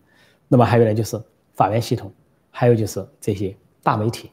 [0.50, 1.18] 那么还有呢，就是
[1.54, 2.12] 法院系统，
[2.50, 3.56] 还有就是这些。
[3.82, 4.30] 大媒体、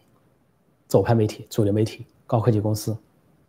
[0.88, 2.94] 左派媒体、主流媒体、高科技公司，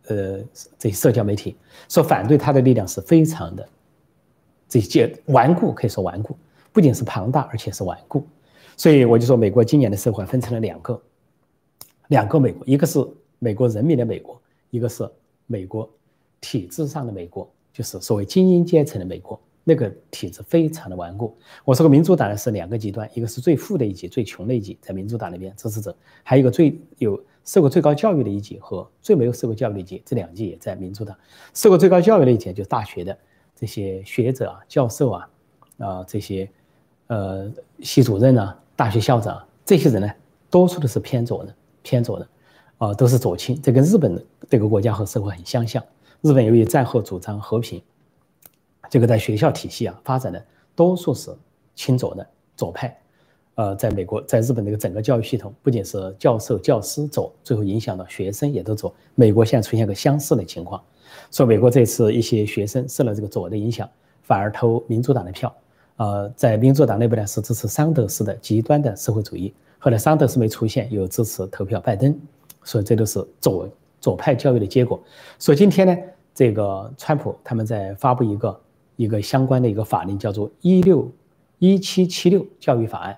[0.06, 0.38] 呃，
[0.78, 1.56] 这些社交媒体
[1.88, 3.68] 说反对他的力量是非常的，
[4.68, 6.38] 这些顽固可以说顽固，
[6.72, 8.24] 不仅是庞大，而且是顽固。
[8.76, 11.02] 所以我就说，美国今年的社会分成了两个，
[12.08, 12.98] 两个美国，一个是
[13.38, 14.40] 美国人民的美国，
[14.70, 15.08] 一个是
[15.46, 15.88] 美国
[16.40, 19.40] 体制上的美国，就是所谓精英阶层的美国。
[19.64, 21.36] 那个体制非常的顽固。
[21.62, 25.92] 我说过，民主党呢是两个极端，一个是最富的一级、最穷的一级，在民主党那边支持者；
[26.22, 31.14] 还有一个最有受过最高教育的一级和最没有受过教育的一级，这两级也在民主党。
[31.52, 33.14] 受过最高教育的一级，就是大学的
[33.54, 35.30] 这些学者啊、教授啊，
[35.76, 36.48] 啊这些
[37.08, 40.10] 呃系主任啊、大学校长这些人呢，
[40.48, 42.28] 多数都是偏左的，偏左的，
[42.78, 43.60] 啊都是左倾。
[43.62, 45.82] 这跟日本的这个国家和社会很相像。
[46.20, 47.82] 日本由于战后主张和平。
[48.90, 50.42] 这个在学校体系啊发展的
[50.74, 51.30] 多数是
[51.74, 52.26] 亲左的
[52.56, 52.98] 左派，
[53.56, 58.94] 呃，在美国，在日本这个整个教育系统，不仅是教授、教师左，最后影响到学生也都左。
[59.14, 60.82] 美国现在出现个相似的情况，
[61.30, 63.86] 说美国这次一些学生受了这个左的影响，
[64.22, 65.54] 反而投民主党的票，
[65.96, 72.18] 呃，在民主党内部呢是支持桑德斯的极端的社会主义，后来桑德斯没出现，又支持投票拜登，
[72.64, 73.68] 所以这都是左
[74.00, 75.02] 左派教育的结果。
[75.38, 75.96] 所以今天呢，
[76.34, 78.60] 这个川普他们在发布一个。
[78.98, 81.08] 一个相关的一个法令叫做一六
[81.60, 83.16] 一七七六教育法案，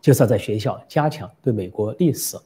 [0.00, 2.36] 就是要在学校加强对美国历史、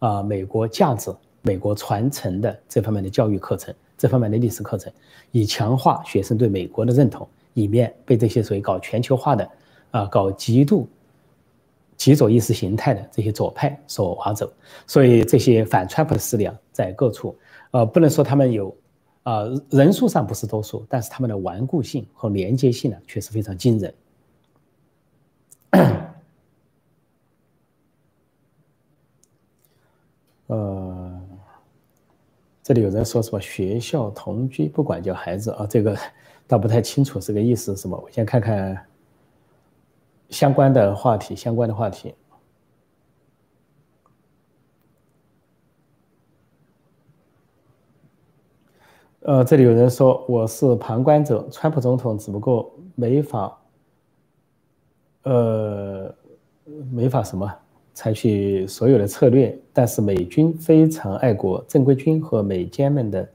[0.00, 4.92] 啊美国价值、美国传承的这方面的教育课程，这方面的历史课程，
[5.30, 9.48] 以强化学生对美国的认同，以免被这些所谓搞全球化的、
[9.92, 10.88] 啊搞极度
[11.96, 14.52] 极左意识形态的这些左派所划走。
[14.86, 17.36] 所以这些反川普的势力啊，在各处，
[17.70, 18.74] 呃，不能说他们有。
[19.24, 23.94] 啊，人数上不是多数，但是他们的顽固性和连接性呢，确实非常惊人。
[30.48, 31.20] 呃，
[32.64, 35.64] 这里有人说什么学校同居不管教孩子啊？
[35.70, 35.96] 这个
[36.48, 37.96] 倒不太清楚，这个意思是什么？
[37.96, 38.76] 我先看看
[40.32, 42.14] 相关的话题，相关的话题。
[49.20, 53.56] 呃，这里有人说我是旁观者，川普总统只不过没法，
[55.22, 56.12] 呃，
[56.90, 57.48] 没法什么
[57.94, 63.28] 采取所有的策略，但是美军非常爱国，正规军和美监们的，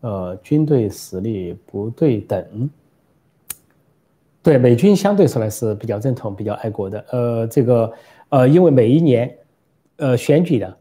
[0.00, 2.70] 呃，军队实力不对等。
[4.46, 7.04] 对，美军相对说来是比较正统、比较爱国的。
[7.10, 7.92] 呃，这个
[8.28, 9.36] 呃，因为每一年，
[9.96, 10.78] 呃，选举的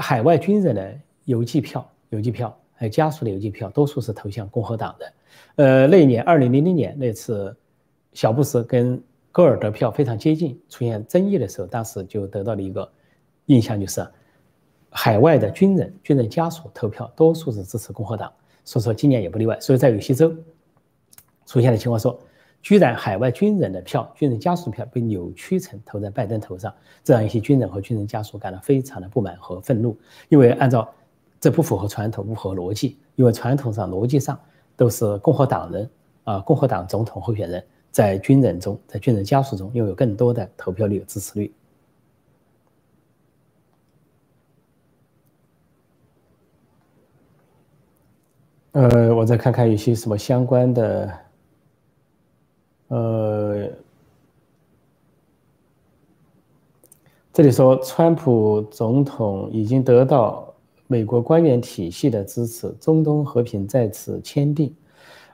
[0.00, 0.92] 海外军人的
[1.24, 2.52] 邮寄票，邮寄票。
[2.74, 5.12] 还有家属的邮寄票，多数是投向共和党的。
[5.54, 7.56] 呃，那一年，二零零零年那次，
[8.12, 12.90] 小布什跟戈尔得票非常接近，出现争议的时候，当时就得到了一个
[13.46, 14.04] 印象，就是
[14.90, 18.32] 海外的军人、军人家属投票多数是支持共和党。
[18.64, 19.56] 所以说今年也不例外。
[19.60, 20.34] 所以在有些州
[21.46, 22.18] 出现的情况说，
[22.62, 29.96] 居然海外军人的票、军人家属的票被扭曲成投在拜登头上，这让一些军人和军人家属感到非常的不满和愤怒，
[30.28, 30.88] 因为按照。
[31.42, 34.38] 这不符合传统，不合逻辑，因为传统上、逻辑上
[34.76, 35.90] 都是共和党人
[36.24, 41.54] 啊，共和党总统候选人，在军人中，在军人家属中拥有更多的投票率、支持率。
[48.72, 51.10] 呃，我再看看有些什么相关的，
[52.90, 53.68] 呃，
[57.32, 60.46] 这里说川普总统已经得到。
[60.92, 64.74] 美国官员体系的支持，中东和平再次签订。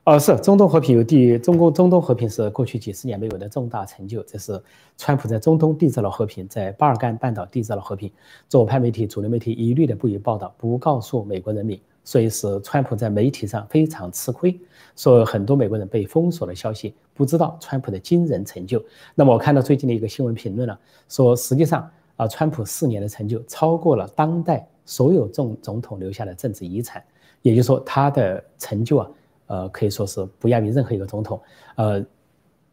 [0.05, 4.23] 哦，是中东和平有第中共中东和平是过去几十年没有的重大成就。
[4.25, 4.63] 这是
[4.99, 8.13] 川普在中东缔造了和平，在巴尔干半岛缔造了和平。
[8.51, 14.59] 左派媒体、主流媒体一律的不予报道，不告诉美国人民，所以使川普在媒体上非常吃亏。
[14.97, 18.83] 说很多美国人被封锁的消息，不知道川普的惊人成就。
[19.15, 20.79] 那么我看到最近的一个新闻评论了，
[21.09, 24.67] 说实际上啊，川普四年的成就超过了当代。
[24.89, 27.03] 所有总总统留下的政治遗产，
[27.43, 29.11] 也就是说，他的成就啊，
[29.49, 31.41] 呃，可以说是不亚于任何一个总统。
[31.75, 32.01] 呃，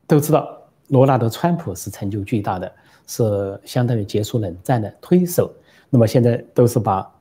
[0.06, 0.56] 都知道
[0.90, 2.72] 罗纳德·川普是成就巨大的，
[3.08, 5.52] 是相当于结束冷战的推手。
[5.90, 7.12] 那么现在都是把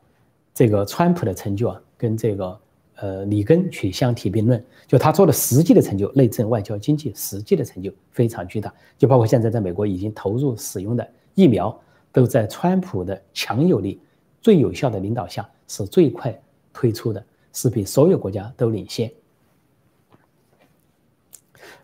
[0.53, 2.61] 这个川普的成就啊，跟这个
[2.97, 8.75] 呃里根去相提并论，就他做的实际的成就，内政、外交、经济实际的成就非常巨大。
[8.99, 11.81] 就包括现在在美国已经投入使用的疫苗，
[12.11, 14.01] 都在川普的强有力。
[14.41, 16.37] 最有效的领导下是最快
[16.73, 19.09] 推出的，是比所有国家都领先。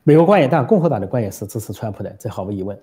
[0.03, 2.77] 美国官员，当然共和党的官员是支持川普的，这毫无疑问。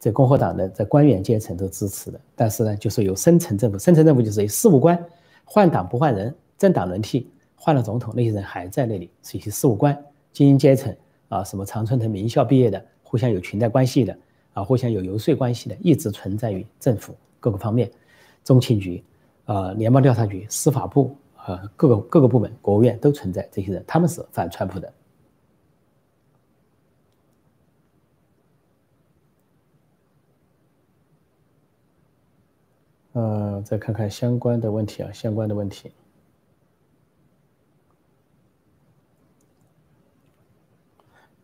[0.00, 4.98] 这共和党的在官员阶层都支持的，但是呢，就是有深层政府，深层政府就是事务官，
[5.44, 9.96] 换党不换人，政党轮替，换了总统，那些人还在那里，是一些事务官、
[10.30, 10.94] 精英阶层
[11.30, 14.14] 啊，什么常春藤名校毕业的，互相有裙带关系的
[14.52, 17.90] 啊，互相有游说关系的，一直存在于政府各个方面。
[18.44, 19.02] 中情局、
[19.46, 24.92] 呃联邦调查局、司法部呃各个各个部门、国务院都存在这些人，他们是反川普的。
[33.12, 35.90] 呃，再看看相关的问题啊，相关的问题。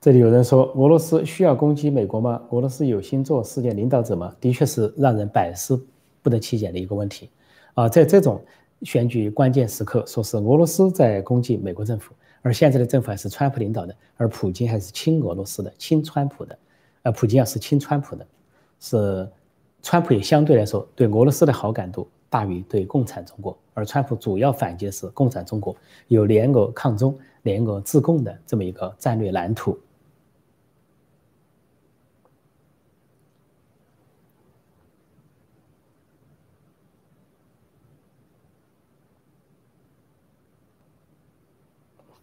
[0.07, 2.41] 这里有人说，俄罗斯需要攻击美国吗？
[2.51, 4.33] 俄罗斯有心做世界领导者吗？
[4.41, 5.85] 的确是让人百思
[6.23, 7.29] 不得其解的一个问题。
[7.75, 8.41] 啊，在这种
[8.83, 16.57] 选举关键时刻，说是俄罗斯在攻击美国政府，而现在的政府还是川普领导的，而普京还是亲俄罗斯的、亲川普的。
[17.03, 18.25] 呃，普京要是亲川普的，
[18.79, 19.29] 是。
[19.83, 25.75] 川普也相对来说对俄罗斯的好感度大于对共产中国，而川普主要反击的是共产中国，
[26.07, 29.77] 有联俄抗中、联俄自共的这么一个战略蓝图。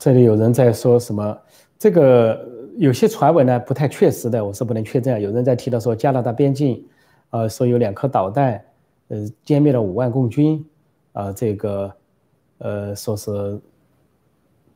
[0.04, 1.38] 这里有人在说什么？
[1.80, 2.46] 这个
[2.76, 5.22] 有些传闻呢不太确实的，我是不能确认。
[5.22, 6.86] 有人在提到说加拿大边境。
[7.30, 8.62] 呃，说有两颗导弹，
[9.08, 10.64] 呃，歼灭了五万共军，
[11.14, 11.96] 啊，这个，
[12.58, 13.58] 呃，说是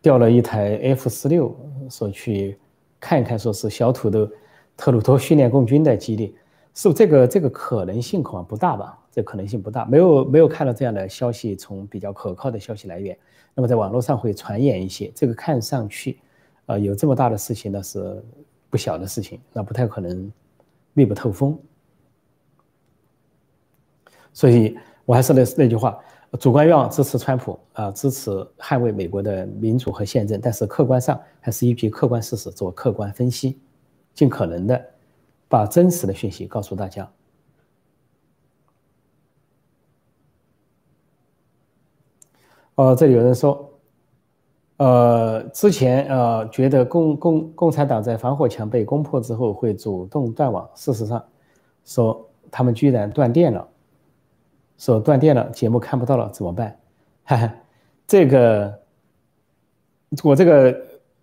[0.01, 1.53] 调了一台 F 十六，
[1.89, 2.57] 说去
[2.97, 4.29] 看一看，说是小土豆
[4.77, 6.33] 特鲁多训练共军的基地，
[6.73, 8.97] 是不这个这个可能性恐怕不大吧？
[9.17, 13.17] 这可能性不大，没有没有看到这样的消息从比较可靠的消息来源，
[13.55, 16.19] 那么在网络上会传言一些，这个看上去，
[16.67, 18.23] 呃，有这么大的事情那是
[18.69, 20.31] 不小的事情，那不太可能
[20.93, 21.57] 密不透风。
[24.31, 25.97] 所以，我还是那那句话，
[26.39, 33.57] 主观愿望支持川普啊，支持捍卫美国的民主和宪政，但是客观上还是依据客观事实做客观分析，
[34.13, 34.85] 尽可能的
[35.47, 37.11] 把真实的讯息告诉大家。
[42.77, 43.71] 哦，这里有人说，
[44.77, 51.23] 呃，之前呃觉得共共共产党在防火墙被攻破之后会主动断网，事实上，
[51.83, 53.67] 说他们居然断电了。
[54.77, 56.77] 说断电了，节目看不到了怎么办？
[57.25, 57.51] 哈哈，
[58.05, 58.79] 这个，
[60.23, 60.79] 我这个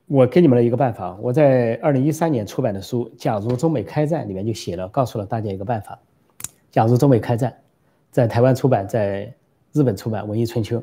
[0.06, 1.16] 我给你们了一个办法。
[1.22, 5.96] 我在二零一三年出版的书《假如中美开战》里面就写了，告诉了大家一个办法。
[6.72, 7.56] 假如中美开战，
[8.10, 9.32] 在台湾出版，在
[9.72, 10.78] 日本出版《文艺春秋》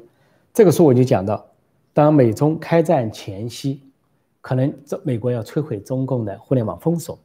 [0.53, 1.45] 这个书我就讲到，
[1.93, 3.81] 当美中开战前夕，
[4.41, 7.17] 可能这美国要摧毁中共的互联网封锁，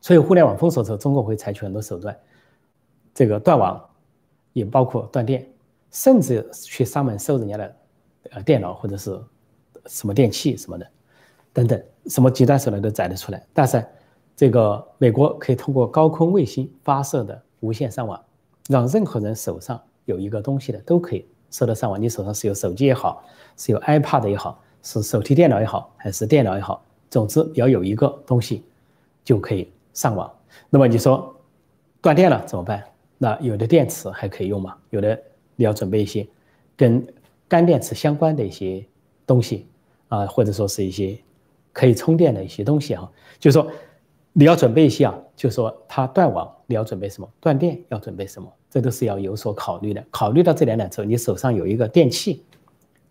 [0.00, 2.16] 所以互联网封锁之后，中共会采取很多手段，
[3.14, 3.86] 这个断网。
[4.52, 5.48] 也包括断电，
[5.92, 7.76] 甚至去上门收人家的
[8.30, 9.16] 呃电脑或者是
[9.86, 10.84] 什么电器什么的，
[11.52, 13.46] 等等，什么极端手段都宰得出来。
[13.54, 13.86] 但是，
[14.34, 18.20] 这个美国可以通过高空卫星发射的无线上网，
[18.68, 22.00] 让任何人手上有一个东西的都可以收得上网。
[22.00, 23.24] 你手上是有手机也好，
[23.56, 28.64] 是有 iPad 也好，是手提电脑也好，还是电脑也好，总之要有一个东西
[29.24, 30.30] 就可以上网。
[30.68, 31.34] 那么你说
[32.00, 32.82] 断电了怎么办？
[33.18, 34.76] 那有的电池还可以用吗？
[34.88, 35.20] 有的
[35.56, 36.26] 你要准备一些
[36.76, 37.06] 跟
[37.46, 38.82] 干电池相关的一些
[39.26, 39.66] 东西
[40.08, 41.18] 啊，或者说是一些
[41.72, 43.10] 可以充电的一些东西啊。
[43.38, 43.70] 就是说
[44.32, 47.28] 你要准备一些啊，就是说它断网你要准备什么？
[47.40, 48.48] 断电要准备什么？
[48.70, 50.04] 这都是要有所考虑的。
[50.08, 52.44] 考虑到这两点之后，你手上有一个电器，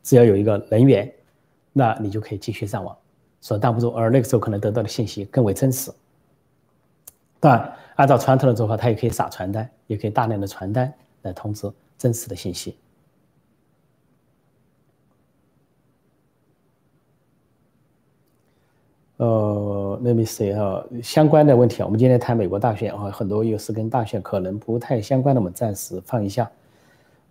[0.01, 1.14] 只要有一个能源，
[1.74, 2.97] 那你就可以继续上网，
[3.41, 3.89] 所挡不住。
[3.89, 5.91] 而那个时候可能得到的信息更为真实。
[7.41, 7.76] 当然。
[7.99, 10.93] 按照传统的做法，它也可以撒传单，也可以大量的传单
[11.24, 12.78] 来通知真实的信息。
[19.18, 19.28] 呃
[20.04, 26.50] ，Let me see 哈，相关的问题啊，我们今天谈美国大选啊，很多又是跟大选可能不太相关的，我们暂时放一下。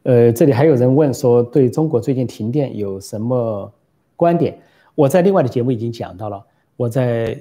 [0.04, 3.72] 呃，这里还有人问说，对中国最近停电有什么
[4.16, 4.58] 观点？
[4.94, 6.44] 我在另外的节目已经讲到了，
[6.76, 7.38] 我在。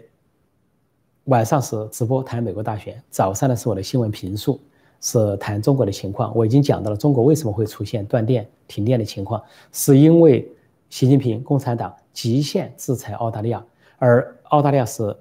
[1.27, 4.61] 晚上是直播谈美国大选，早上呢是我的新闻评述，
[5.01, 6.33] 是谈中国的情况。
[6.33, 10.49] 我已经讲到了中国为什么会出现断电、停电的情况，是因为
[10.89, 13.61] 习近平共产党极限制裁澳大利亚，
[13.97, 15.15] 而澳大利亚是，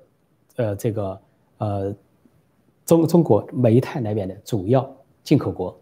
[0.57, 1.21] 呃，这个
[1.59, 1.95] 呃
[2.85, 4.89] 中中国煤炭那边的主要
[5.23, 5.79] 进口国，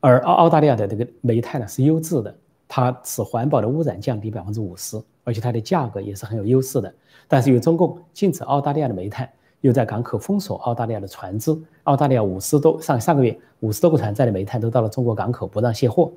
[0.00, 2.34] 而澳澳大利亚的这个煤炭呢是优质的，
[2.66, 6.92] 它使环保的污染降低百分之五十，而且它的价格也是很有优势的。
[7.26, 9.28] 但是由中共禁止澳大利亚的煤炭。
[9.60, 11.50] 又在港口封锁澳大利亚的船只，
[11.82, 16.12] 澳大利亚五十多上上个月五十多个船载的煤炭都到了中国港口，不让卸货。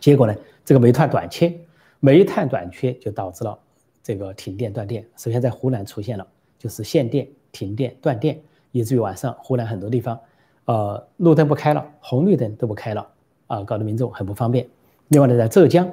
[0.00, 1.56] 结果呢，这个煤炭短缺，
[2.00, 3.56] 煤炭短缺就导致了
[4.04, 5.04] 这个停电断电。
[5.16, 6.26] 首先在湖南出现了，
[6.58, 8.38] 就是限电、停电、断电，
[8.70, 10.20] 以至于晚上湖南很多地方，
[10.66, 13.08] 呃，路灯不开了，红绿灯都不开了，
[13.46, 14.68] 啊，搞得民众很不方便。
[15.08, 15.90] 另外呢，在浙江，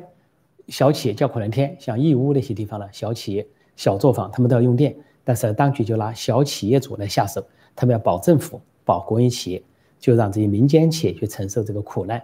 [0.67, 3.47] 小企业叫苦连天，像义乌那些地方呢，小企业、
[3.77, 4.93] 小作坊，他们都要用电，
[5.23, 7.41] 但是当局就拿小企业主来下手，
[7.75, 9.63] 他们要保政府、保国营企业，
[9.99, 12.21] 就让这些民间企业去承受这个苦难，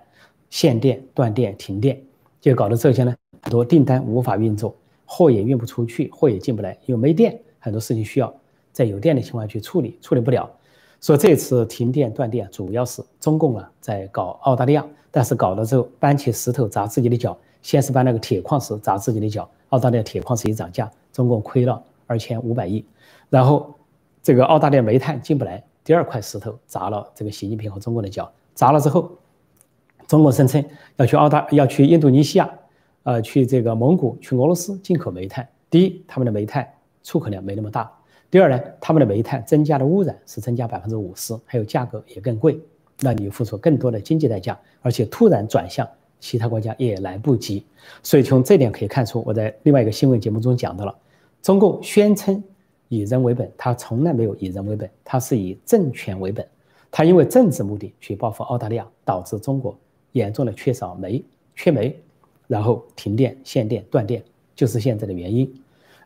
[0.49, 2.01] 限电、断电、停电，
[2.41, 4.75] 就搞得浙江呢很多订单无法运作，
[5.07, 8.31] 货也运不出去，货也进不来，因为没电，很多事情需要
[8.71, 10.47] 在有电的情况下去处理，处理不了。
[10.99, 22.83] 所以这次停电断电主要是中共啊在搞澳大利亚，但是搞了之后搬起石头砸自己的脚，先是搬那个铁矿石砸自己的脚，澳大利亚铁矿石一涨价，中共亏了二千五百亿，
[23.29, 23.73] 然后
[24.21, 29.11] 这个澳大利亚煤炭进不来，第二块石头砸了这个习近平和中共的脚，砸了之后，
[30.07, 32.49] 中国声称要去澳大要去印度尼西亚，
[33.07, 36.67] 呃去这个蒙古去俄罗斯进口煤炭，第一他们的煤炭
[37.03, 37.89] 出口量没那么大。
[38.29, 42.59] 第二呢，他们的煤炭增加的污染是增加百分之五十，还有价格也更贵，
[42.99, 45.87] 那你付出更多的经济代价，而且突然转向
[46.19, 47.65] 其他国家也来不及。
[48.03, 50.93] 所以从这点可以看出，我在另外一个新闻节目中讲到了，
[51.41, 52.43] 中共宣称
[52.89, 56.45] 以人为本，他从来没有以人为本，他是以政权为本，
[56.91, 59.79] 他因为政治目的去报复澳大利亚，导致中国
[60.11, 61.23] 严重的缺少煤、
[61.55, 61.97] 缺煤，
[62.47, 64.23] 然后停电、限电、断电，
[64.55, 65.53] 就是现在的原因。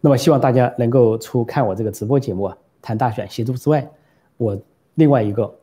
[0.01, 3.87] 那么希望大家能够除看我这个直播节目啊，谈大选习读之外，
[4.37, 4.57] 我
[4.95, 5.55] 另外一个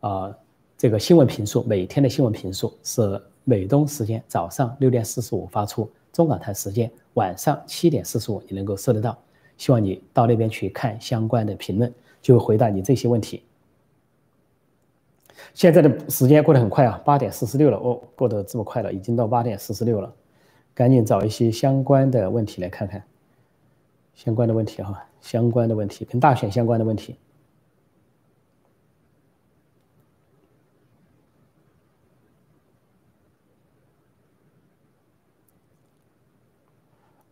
[0.00, 0.34] 啊
[0.78, 9.16] 这个新闻评述，每天的新闻评述是美东时间早上六点四十五发出，中港台时间晚上七点四十五你能够收得到。
[9.58, 13.42] 希望你到那边去看相关的评论，就回答你这些问题。
[15.54, 20.12] 现在的时间过得很快啊，八点四十六了哦，过得这么快了，已经到八点四十六了，
[20.74, 23.02] 赶紧找一些相关的问题来看看。
[24.14, 27.16] 相关的问题哈，相关的问题跟大选相关的问题。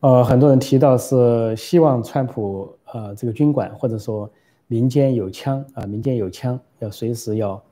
[0.01, 4.29] 呃，很多人提到是希望川普呃这个军管或者说
[4.67, 7.63] 民间有枪啊，民间有枪要随时要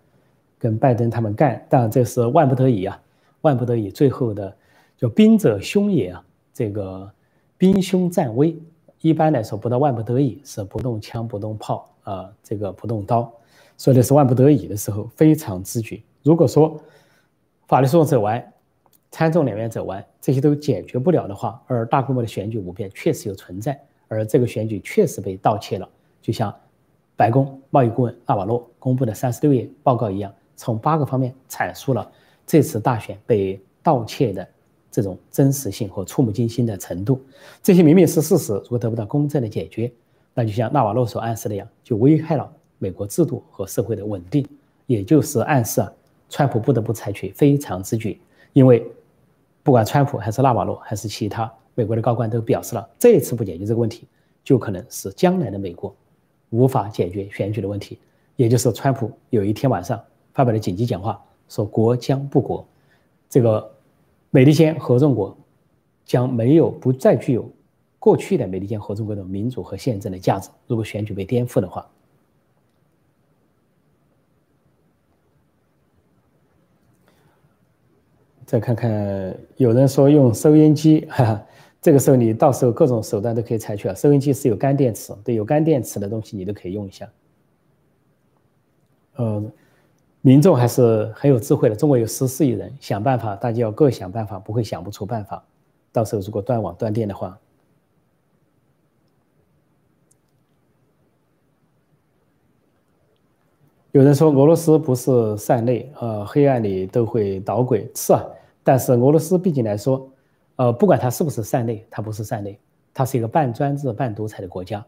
[0.58, 3.00] 跟拜登他们干，但这是万不得已啊，
[3.40, 4.54] 万不得已，最后的
[4.98, 7.10] 叫兵者凶也啊，这个
[7.56, 8.58] 兵凶战危。
[9.00, 13.32] 一般来说，不到万不得已是不动枪、不动炮啊，这个不动刀，
[13.76, 16.02] 所以的是万不得已的时候非常之举。
[16.24, 16.80] 如果说
[17.68, 18.52] 法律诉讼走完，
[19.12, 25.88] 参众两院走完，这些都解决不了的话，而大规模的选举舞弊确实有存在，而这个选举确实被盗窃了，
[26.20, 26.52] 就像
[27.14, 32.10] 白宫贸易顾问纳瓦洛公布的三十六页报告一样，从八个方面阐述了
[32.44, 34.48] 这次大选被盗窃的。
[34.90, 37.20] 这种真实性和触目惊心的程度，
[37.62, 39.92] 这些明明是事实，如果得不到公正的解决，
[40.32, 44.46] 那就像纳瓦罗所暗示的样，就危害了美国制度和社会的稳定，
[44.86, 45.92] 也就是暗示啊，
[46.30, 48.18] 川普不得不采取非常之举，
[48.54, 48.84] 因为
[49.62, 54.06] 不管川普还是纳瓦罗还是其他美国的高官都表示了，这一次不解决这个问题，
[54.42, 55.94] 就可能是将来的美国
[56.50, 57.98] 无法解决选举的问题，
[58.36, 62.66] 也就是川普有一天晚上发表了紧急讲话，说国将不国，
[63.28, 63.70] 这个。
[64.30, 65.36] 美利坚合众国
[66.04, 67.50] 将没有不再具有
[67.98, 70.50] 过去的美利坚合众国的民主和宪政的价值。
[70.66, 71.88] 如果选举被颠覆的话，
[78.44, 81.46] 再看看，有人说用收音机，哈哈，
[81.80, 83.94] 这个时候你到时候各种手段都可以采取啊。
[83.94, 87.10] 收音机是有干电池，对，有干电池的东西你都可以用一下。
[89.16, 89.50] 嗯。
[90.20, 91.76] 民众还是很有智慧的。
[91.76, 95.42] 中国有十四亿人，想办法，大家要各想办法，不会想不出办法。
[95.92, 97.38] 到时候如果断网断电的话，
[103.92, 108.22] 有人说俄罗斯不是善类，呃，黑暗里都会捣鬼，是啊。
[108.62, 110.10] 但是俄罗斯毕竟来说，
[110.56, 112.58] 呃，不管它是不是善类，它不是善类，
[112.92, 114.84] 它是一个半专制半独裁的国家。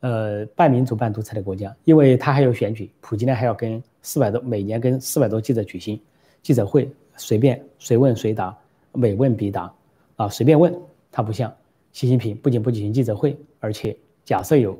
[0.00, 6.00] 呃，半民主半独裁的国家，因为他还有选举，普京呢还要跟四百多每年跟四百多记者举行
[6.42, 8.56] 记者会，随便随问随答，
[8.92, 9.74] 每问必答，
[10.14, 10.72] 啊，随便问。
[11.10, 11.52] 他不像
[11.92, 14.78] 习近平，不仅不举行记者会，而且假设有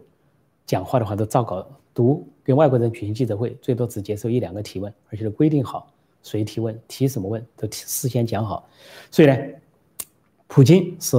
[0.67, 2.27] 讲话的话都照稿读。
[2.43, 5.91] 跟外国人举行记者会，最多只接受一两个提问，而且都规定好
[6.23, 8.69] 谁提问，提什么问都事先讲好。
[9.11, 9.39] 所以呢，
[10.47, 11.17] 普京是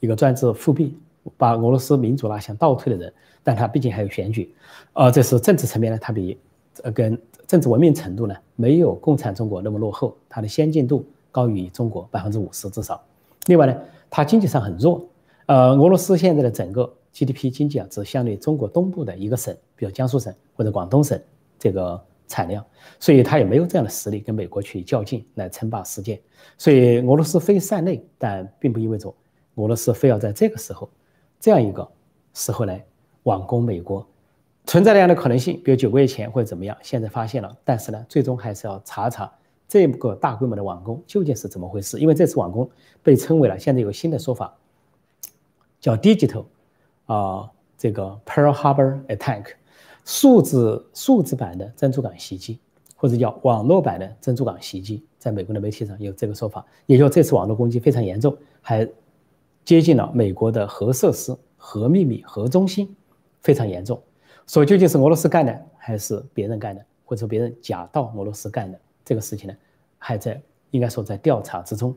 [0.00, 0.92] 一个专制复辟，
[1.38, 3.14] 把俄罗斯民主拉向倒退的人。
[3.42, 4.52] 但他毕竟还有选举，
[4.92, 6.36] 呃，这是政治层面呢，他比
[6.82, 7.18] 呃跟
[7.48, 13.02] 政治文明程度呢没有共产中国那么落后，它的先进度高于中国百分之五十至少。
[13.46, 13.74] 另外呢，
[14.10, 15.02] 它经济上很弱，
[15.46, 21.18] 呃，俄罗斯现在的整个 GDP 经济啊，只相对中国东部的一个省，比如江苏省或者广东省
[21.58, 22.62] 这个产量，
[23.00, 26.20] 所以他也没有这样的实力跟美国去较劲来称霸世界。
[26.58, 29.08] 所以俄罗斯非善类，但并不意味着
[29.54, 30.88] 俄罗斯非要在这个时候
[31.40, 31.88] 这样一个
[32.34, 32.84] 时候来
[33.22, 34.06] 网攻美国。
[34.68, 39.32] 存在这样的可能性，比如九个月前或者怎么样，现在发现了，但是呢，最终还是要查查
[39.66, 41.98] 这个大规模的网攻究竟是怎么回事。
[41.98, 42.68] 因为这次网攻
[43.02, 44.54] 被称为了现在有新的说法，
[45.80, 46.44] 叫 digital
[47.06, 49.46] 啊，这个 Pearl Harbor attack，
[50.04, 52.58] 数字数字版的珍珠港袭击，
[52.94, 58.86] 或者叫网络版的珍珠港袭击，在美国的媒体上有这个说法，也就这次网络攻击非常严重，还
[59.64, 62.94] 接近了美国的核设施、核秘密、核中心，
[63.40, 63.98] 非常严重。
[64.48, 69.54] 所以究竟是俄罗斯干的，还是别人干的，或者说别人假到俄罗斯干的这个事情呢？
[69.98, 70.40] 还在
[70.70, 71.94] 应该说在调查之中。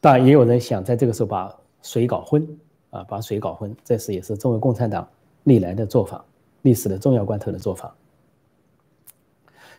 [0.00, 2.46] 当然，也有人想在这个时候把水搞昏
[2.90, 5.08] 啊，把水搞昏，这是也是中国共产党
[5.44, 6.22] 历来的做法，
[6.60, 7.94] 历史的重要关头的做法。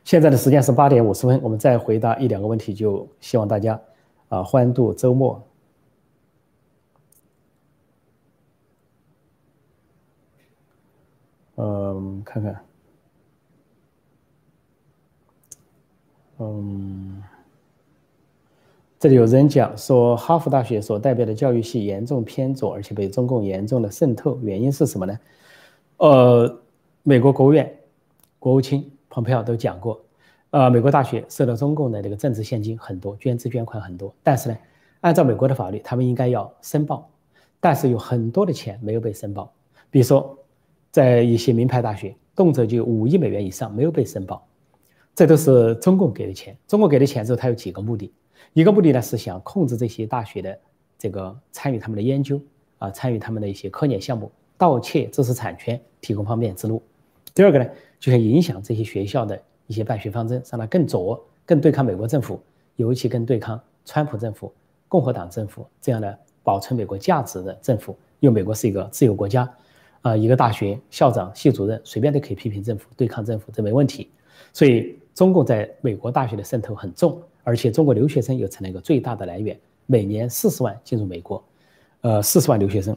[0.04, 3.80] 现在的时间是八点五十分，我们再回答一两个问题，就希望大家
[4.30, 5.40] 啊欢度周末。
[11.92, 12.62] 嗯，看看，
[16.38, 17.24] 嗯，
[19.00, 25.20] 这里有人讲说，哈佛大学所代表的教育系严重偏左，而且被中共严重的渗透，原因是什么呢？
[25.98, 26.62] 呃，
[27.02, 27.80] 美国国务院
[28.38, 30.00] 国务卿蓬佩奥都讲过，
[30.52, 34.58] 呃，美国大学受到中共的这个政治现金很多，捐资捐款很多，但是呢，
[35.02, 37.10] 按照美国的法律，他们应该要申报，
[37.60, 39.52] 但是有很多的钱没有被申报，
[39.90, 40.39] 比如说。
[40.92, 44.46] 在一些名牌大学，动辄就五亿美元以上没有被申报，
[45.14, 46.58] 这都是中共给的钱。
[46.68, 48.12] 中共给的钱之后，他有几个目的，
[48.54, 50.58] 一个目的呢是想控制这些大学的
[50.98, 52.42] 这个参与他们的研究
[52.80, 56.82] 啊，参与他们的一些科研项目，盗窃知识产权，提供方便之路。
[57.36, 57.70] 第二个呢，
[58.00, 62.42] 就是影响这些学校的一些办学方针，让它更左，更对抗美国政府，
[62.78, 64.52] 尤其更对抗川普政府、
[64.88, 67.96] 共和党政府这样的保存美国价值的政府。
[68.20, 69.50] 因为美国是一个自由国家。
[70.02, 74.10] 啊，一个大学校长、系主任随便都可以批评政府、对抗政府，这没问题。
[74.54, 81.44] 所以，中共在美国大学的渗透很重，而且中国留学生又成了一个最大的来源，每年四十万进入美国，
[82.02, 82.96] 呃，四十万留学生，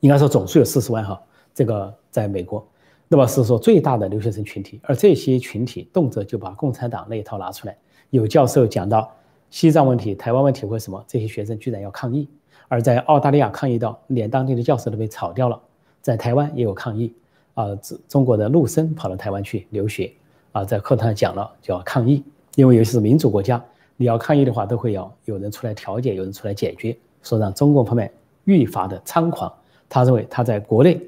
[0.00, 1.20] 应该说总数有四十万哈。
[1.54, 2.66] 这个在美国，
[3.08, 7.76] 那么是说最大的留学生群体，而这些群体动辄就把共产党那一套拿出来。
[8.10, 9.10] 有教授讲到
[9.50, 12.28] 西藏问题、台湾问题或什么，这些学生居然要抗议，
[12.68, 15.60] 而在澳大利亚抗议到连当地的教授都被炒掉了。
[16.00, 17.12] 在台湾也有抗议
[17.54, 20.12] 啊，中中国的陆生跑到台湾去留学
[20.52, 22.22] 啊，在课堂上讲了叫抗议，
[22.54, 23.62] 因为尤其是民主国家，
[23.96, 28.10] 你要抗议的话，都会要有人出来调解，有人出来解决，说让中共方面
[28.44, 29.52] 愈发的猖狂。
[29.88, 31.00] 他认为他在国内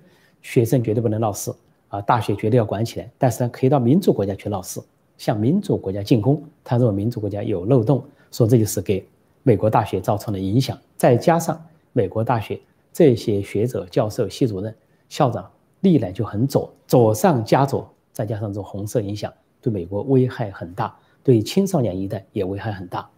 [0.43, 1.53] 学生绝对不能闹事
[1.89, 4.81] 啊，大学绝对要管起来，但是呢，可以到民主国家去闹事，
[5.19, 6.43] 向民主国家进攻。
[6.65, 9.07] 他认为民主国家有漏洞，说这就是给
[9.43, 11.63] 美国大学造成的影响，再加上
[11.93, 12.59] 美国大学。
[12.93, 14.75] 这些学者、教授、系主任、
[15.09, 23.09] 校长历来就很左，左上加左，再加上这种红色影响，对美国危害很大，对青少年一代也危害很大。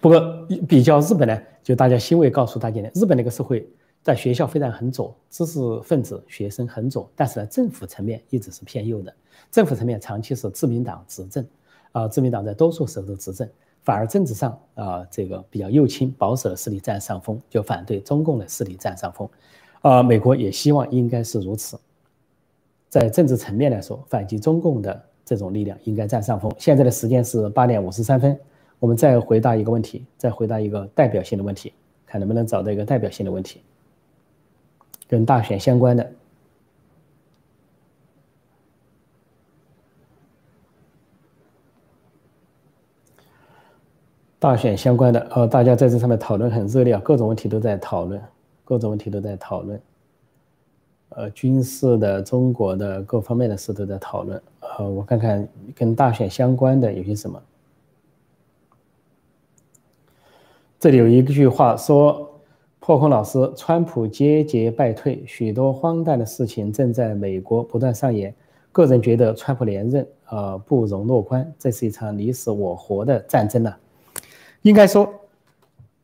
[0.00, 0.20] 不过
[0.66, 3.68] 比较日本呢，就大家欣慰告诉大家呢，日本那个社会
[4.02, 9.14] 在学校非常很左，知识分子、学生很左，但是呢，政府层面一直是偏右的，
[9.50, 11.46] 政府层面长期是自民党执政，
[11.92, 13.48] 啊，自民党在多数时候都执政。
[13.88, 19.26] 反而政治上啊，这个比较右倾保守的势力占上风，就反对中共的势力占上风，
[19.80, 21.80] 啊，美国也希望应该是如此，
[22.90, 26.54] 在政治层面来说，反击中共的这种力量应该占上风。
[26.58, 28.38] 现在的时间是八点五十三分，
[28.78, 31.72] 我们再回答一个问题，再回答一个代表性的问题，
[32.04, 33.62] 看能不能找到一个代表性的问题，
[35.08, 36.12] 跟大选相关的。
[44.40, 48.22] 大选相关的，呃，大家在这上面讨论很热烈，各种问题都在讨论，
[48.64, 49.80] 各种问题都在讨论，
[51.08, 54.40] 呃，军事的、中国的各方面的事都在讨论。
[54.60, 57.42] 呃，我看看跟大选相关的有些什么。
[60.78, 62.30] 这里有一句话说
[62.78, 68.32] ：“破空老师，川普节节败退，许多荒诞的事情正在美国不断上演。
[68.70, 73.74] 个人觉得川普连任，呃，不容乐观，这是一场你死我活的战争呢。”
[74.62, 75.12] 应该说，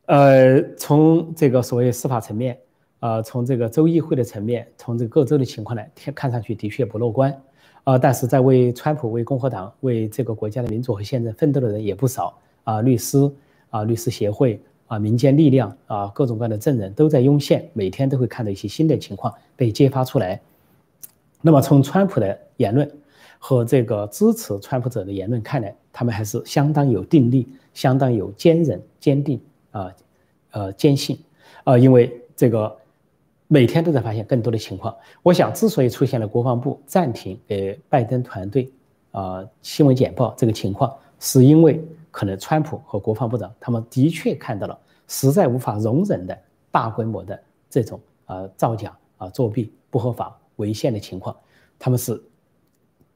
[0.06, 2.58] 呃，从这个所谓司法层面，
[3.00, 7.42] 呃，从这个州议会的层面，从这个各州的情况来看，看上去的确不乐观，
[7.82, 13.30] 啊，但是在为川普、为共和党、为这个国家的民主和宪政奋斗的人也不少，啊，律师、
[13.70, 20.40] 啊，律师协会、啊，民间力量、啊，各种各样的证人都在涌现，每天都会看到一些新的情况被揭发出来，
[21.42, 22.90] 那么从川普的言论
[23.38, 29.40] 和这个支持川普者的言论看来，他们还是相当有定力，相当有坚韧、坚定
[29.70, 29.94] 啊，
[30.50, 31.16] 呃，坚信
[31.62, 32.76] 啊，因为这个
[33.46, 34.92] 每天都在发现更多的情况。
[35.22, 38.68] 我想，之所以出现了国防部暂停给拜登团队
[39.12, 41.80] 啊新闻简报这个情况，是因为
[42.10, 44.76] 可能川普和国防部长他们的确看到了
[45.06, 46.36] 实在无法容忍的
[46.72, 47.40] 大规模的
[47.70, 51.36] 这种啊造假啊作弊不合法违宪的情况，
[51.78, 52.20] 他们是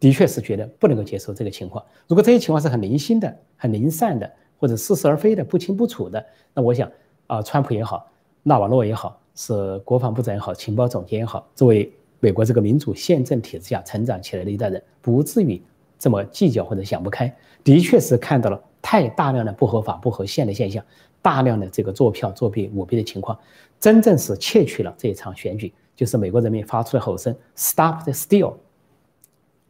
[0.00, 1.84] 的确是觉得不能够接受这个情况。
[2.06, 6.24] 如果这些情况是很零星的、很零散的，或者似是而非的、不清不楚的，
[6.54, 6.90] 那我想
[7.26, 8.10] 啊，川普也好，
[8.42, 15.60] 纳瓦诺也好，是国防部长也好，情报总监也好，作为美国这个民主宪政体制下成长起来的一代人，不至于
[15.98, 17.32] 这么计较或者想不开。
[17.64, 20.84] 的确是看到了太大量的不合法、不合宪的现象，
[21.20, 23.38] 大量的这个作票、作弊、舞弊的情况，
[23.80, 25.72] 真正是窃取了这一场选举。
[25.94, 28.54] 就是美国人民发出的吼声：“Stop the steal！”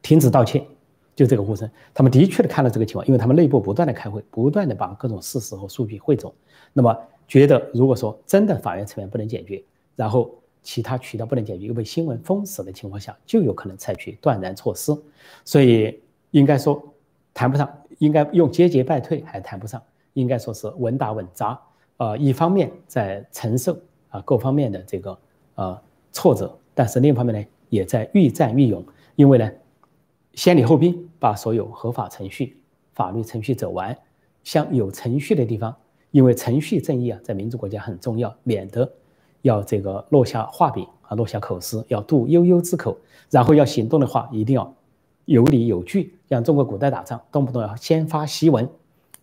[0.08, 0.66] 停止盗窃，
[1.14, 1.70] 就这个呼声。
[1.92, 6.32] 他们的确的看到这个情况，因为他们内部不断的开会，不断的把各种事实和数据汇总。
[6.72, 6.96] 那么
[7.26, 9.62] 觉得，如果说真的法院层面不能解决，
[9.96, 14.96] 然后其他渠道不能解决，又被新闻封死的情况下，就有可能采取断然措施。
[15.44, 16.00] 所以
[16.30, 16.82] 应该说。
[17.34, 19.80] 谈不上，应该用节节败退还谈不上，
[20.14, 21.56] 应该说是稳打稳扎。
[21.98, 23.78] 呃，一方面在承受
[24.08, 25.16] 啊各方面的这个
[25.54, 25.80] 呃
[26.10, 28.84] 挫折，但是另一方面呢，也在愈战愈勇。
[29.14, 29.48] 因为呢，
[30.38, 32.56] 先礼后兵，把所有合法程序、
[32.92, 33.98] 法律程序走完。
[34.44, 35.74] 向有程序的地方，
[36.12, 38.88] 因为程序正义啊，在民主国家很重要，免得
[39.42, 42.96] 要这个落下画笔啊，落下口实，要渡悠悠之口。
[43.30, 44.72] 然后要行动的话，一定要。
[45.24, 48.70] 有理有据，像中国古代打仗，动不动要先发檄文，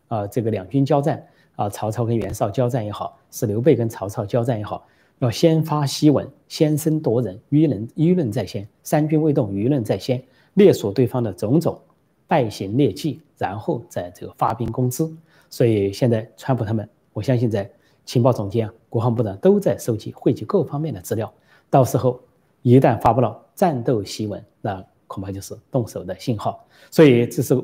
[0.09, 4.85] 啊，这个两军交战，啊，曹操跟袁绍交战也好，是刘备跟曹操交战也好，
[5.19, 10.21] 要先发檄文，先声夺人，舆论舆论在先，三军未动，舆论在先，
[10.55, 11.79] 列索对方的种种
[12.27, 15.09] 败行劣迹，然后再这个发兵攻之。
[15.49, 17.71] 所以现在川普他们，我相信在
[18.03, 21.33] 情报总监、国防部长都在收集、汇集各方面的资料，
[21.69, 22.19] 到时候
[22.61, 24.85] 一旦发布了战斗檄文，那。
[25.07, 27.55] 恐怕就是动手的信号，所以这是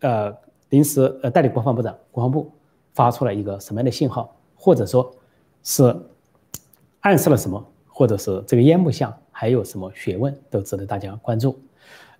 [0.00, 0.36] 呃
[0.70, 2.50] 临时呃代理国防部长国防部
[2.92, 5.08] 发出了一个什么样的信号，或者说，
[5.62, 5.96] 是
[7.00, 11.56] 暗示了什么，或者是这个烟幕下还有什么学问，都值得大家关注。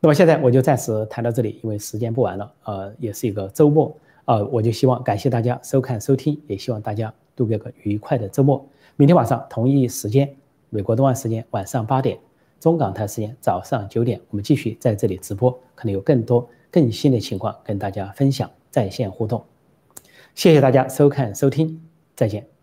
[0.00, 3.96] 那么现在我就暂时谈到这里，因为时间不晚了，呃，也是一个周末，
[4.26, 8.64] 呃，我就希望感谢大家收看收听，也希望大家度过个愉快的周末。
[8.96, 10.32] 明天晚上同一时间，
[10.70, 12.18] 美国东岸时间晚上八点。
[12.60, 19.44] 中港台时间早上九点，我们继续在这里直播，可能有更多更新的情况跟大家分享，在线互动。
[20.34, 21.80] 谢谢大家收看收听，
[22.16, 22.57] 再见。